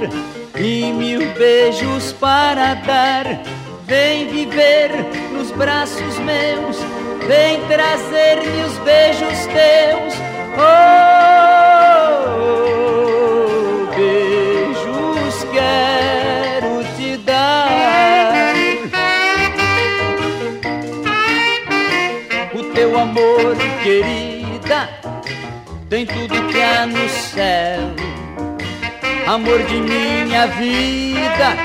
e 0.55 0.93
mil 0.93 1.33
beijos 1.33 2.13
para 2.13 2.75
dar. 2.75 3.25
Vem 3.87 4.29
viver 4.29 4.91
nos 5.33 5.51
braços 5.53 6.19
meus, 6.19 6.77
vem 7.27 7.63
trazer-me 7.67 8.65
os 8.65 8.77
beijos 8.79 9.47
teus. 9.47 10.15
Oh, 10.59 11.40
querida, 23.83 24.89
tem 25.89 26.07
tudo 26.07 26.47
que 26.49 26.61
há 26.61 26.87
no 26.87 27.09
céu. 27.09 27.81
Amor 29.27 29.63
de 29.63 29.77
minha 29.77 30.47
vida, 30.49 31.57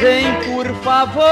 vem 0.00 0.34
por 0.46 0.66
favor. 0.82 1.24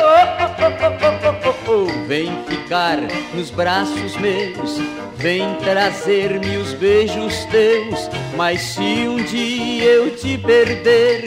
Oh, 0.00 0.24
oh, 0.40 0.68
oh, 0.84 1.48
oh, 1.48 1.50
oh, 1.68 1.72
oh. 1.72 2.06
Vem 2.06 2.44
ficar 2.46 2.98
nos 3.34 3.50
braços 3.50 4.16
meus, 4.16 4.78
vem 5.16 5.54
trazer-me 5.56 6.56
os 6.56 6.72
beijos 6.74 7.44
teus. 7.46 8.08
Mas 8.36 8.60
se 8.60 9.06
um 9.06 9.16
dia 9.22 9.84
eu 9.84 10.16
te 10.16 10.38
perder, 10.38 11.24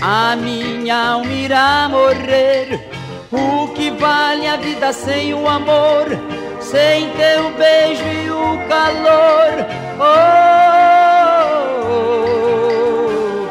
a 0.00 0.34
minha 0.36 0.96
alma 0.96 1.32
irá 1.32 1.88
morrer. 1.88 3.05
O 3.32 3.68
que 3.74 3.90
vale 3.90 4.46
a 4.46 4.56
vida 4.56 4.92
sem 4.92 5.34
o 5.34 5.48
amor, 5.48 6.06
sem 6.60 7.10
teu 7.10 7.50
beijo 7.52 8.04
e 8.04 8.30
o 8.30 8.58
calor? 8.68 9.66
Oh, 9.98 10.28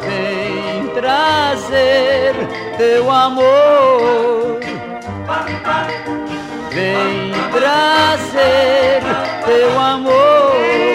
vem 0.00 0.88
trazer 0.94 2.34
teu 2.78 3.10
amor. 3.10 4.60
Vem 6.70 7.32
trazer 7.52 9.02
teu 9.44 9.78
amor. 9.78 10.85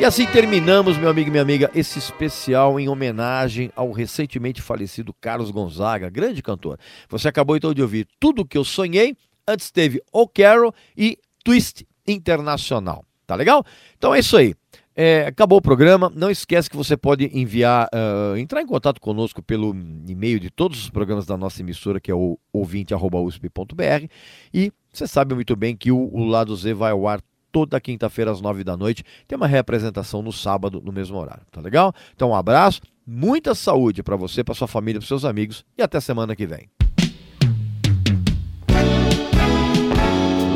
E 0.00 0.04
assim 0.06 0.24
terminamos, 0.24 0.96
meu 0.96 1.10
amigo 1.10 1.28
e 1.28 1.30
minha 1.30 1.42
amiga, 1.42 1.70
esse 1.74 1.98
especial 1.98 2.80
em 2.80 2.88
homenagem 2.88 3.70
ao 3.76 3.92
recentemente 3.92 4.62
falecido 4.62 5.12
Carlos 5.20 5.50
Gonzaga, 5.50 6.08
grande 6.08 6.42
cantor. 6.42 6.78
Você 7.10 7.28
acabou 7.28 7.54
então 7.54 7.74
de 7.74 7.82
ouvir 7.82 8.08
Tudo 8.18 8.46
Que 8.46 8.56
Eu 8.56 8.64
Sonhei, 8.64 9.14
antes 9.46 9.70
teve 9.70 10.02
O 10.10 10.26
Carol 10.26 10.74
e 10.96 11.18
Twist 11.44 11.86
Internacional. 12.08 13.04
Tá 13.26 13.34
legal? 13.34 13.62
Então 13.98 14.14
é 14.14 14.20
isso 14.20 14.38
aí. 14.38 14.54
É, 14.96 15.26
acabou 15.26 15.58
o 15.58 15.62
programa. 15.62 16.10
Não 16.16 16.30
esquece 16.30 16.70
que 16.70 16.78
você 16.78 16.96
pode 16.96 17.30
enviar, 17.38 17.86
uh, 17.92 18.38
entrar 18.38 18.62
em 18.62 18.66
contato 18.66 19.02
conosco 19.02 19.42
pelo 19.42 19.76
e-mail 20.08 20.40
de 20.40 20.48
todos 20.48 20.84
os 20.84 20.88
programas 20.88 21.26
da 21.26 21.36
nossa 21.36 21.60
emissora, 21.60 22.00
que 22.00 22.10
é 22.10 22.14
o 22.14 22.38
ouvinte.usp.br. 22.54 24.06
E 24.52 24.72
você 24.90 25.06
sabe 25.06 25.34
muito 25.34 25.54
bem 25.54 25.76
que 25.76 25.92
o, 25.92 26.08
o 26.10 26.24
Lado 26.24 26.56
Z 26.56 26.72
vai 26.72 26.90
ao 26.90 27.06
ar 27.06 27.20
toda 27.50 27.80
quinta-feira 27.80 28.30
às 28.30 28.40
nove 28.40 28.64
da 28.64 28.76
noite. 28.76 29.04
Tem 29.26 29.36
uma 29.36 29.46
reapresentação 29.46 30.22
no 30.22 30.32
sábado, 30.32 30.82
no 30.84 30.92
mesmo 30.92 31.18
horário. 31.18 31.42
Tá 31.50 31.60
legal? 31.60 31.92
Então, 32.14 32.30
um 32.30 32.34
abraço, 32.34 32.80
muita 33.06 33.54
saúde 33.54 34.02
para 34.02 34.16
você, 34.16 34.44
para 34.44 34.54
sua 34.54 34.68
família, 34.68 35.00
para 35.00 35.08
seus 35.08 35.24
amigos 35.24 35.64
e 35.76 35.82
até 35.82 36.00
semana 36.00 36.34
que 36.36 36.46
vem. 36.46 36.68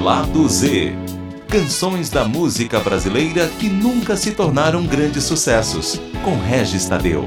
Lado 0.03 0.49
Z. 0.49 0.92
Canções 1.49 2.11
da 2.11 2.26
música 2.26 2.80
brasileira 2.80 3.49
que 3.61 3.68
nunca 3.68 4.16
se 4.16 4.34
tornaram 4.34 4.84
grandes 4.86 5.24
sucessos. 5.24 6.01
Com 6.22 6.36
Regis 6.36 6.88
Tadeu. 6.88 7.24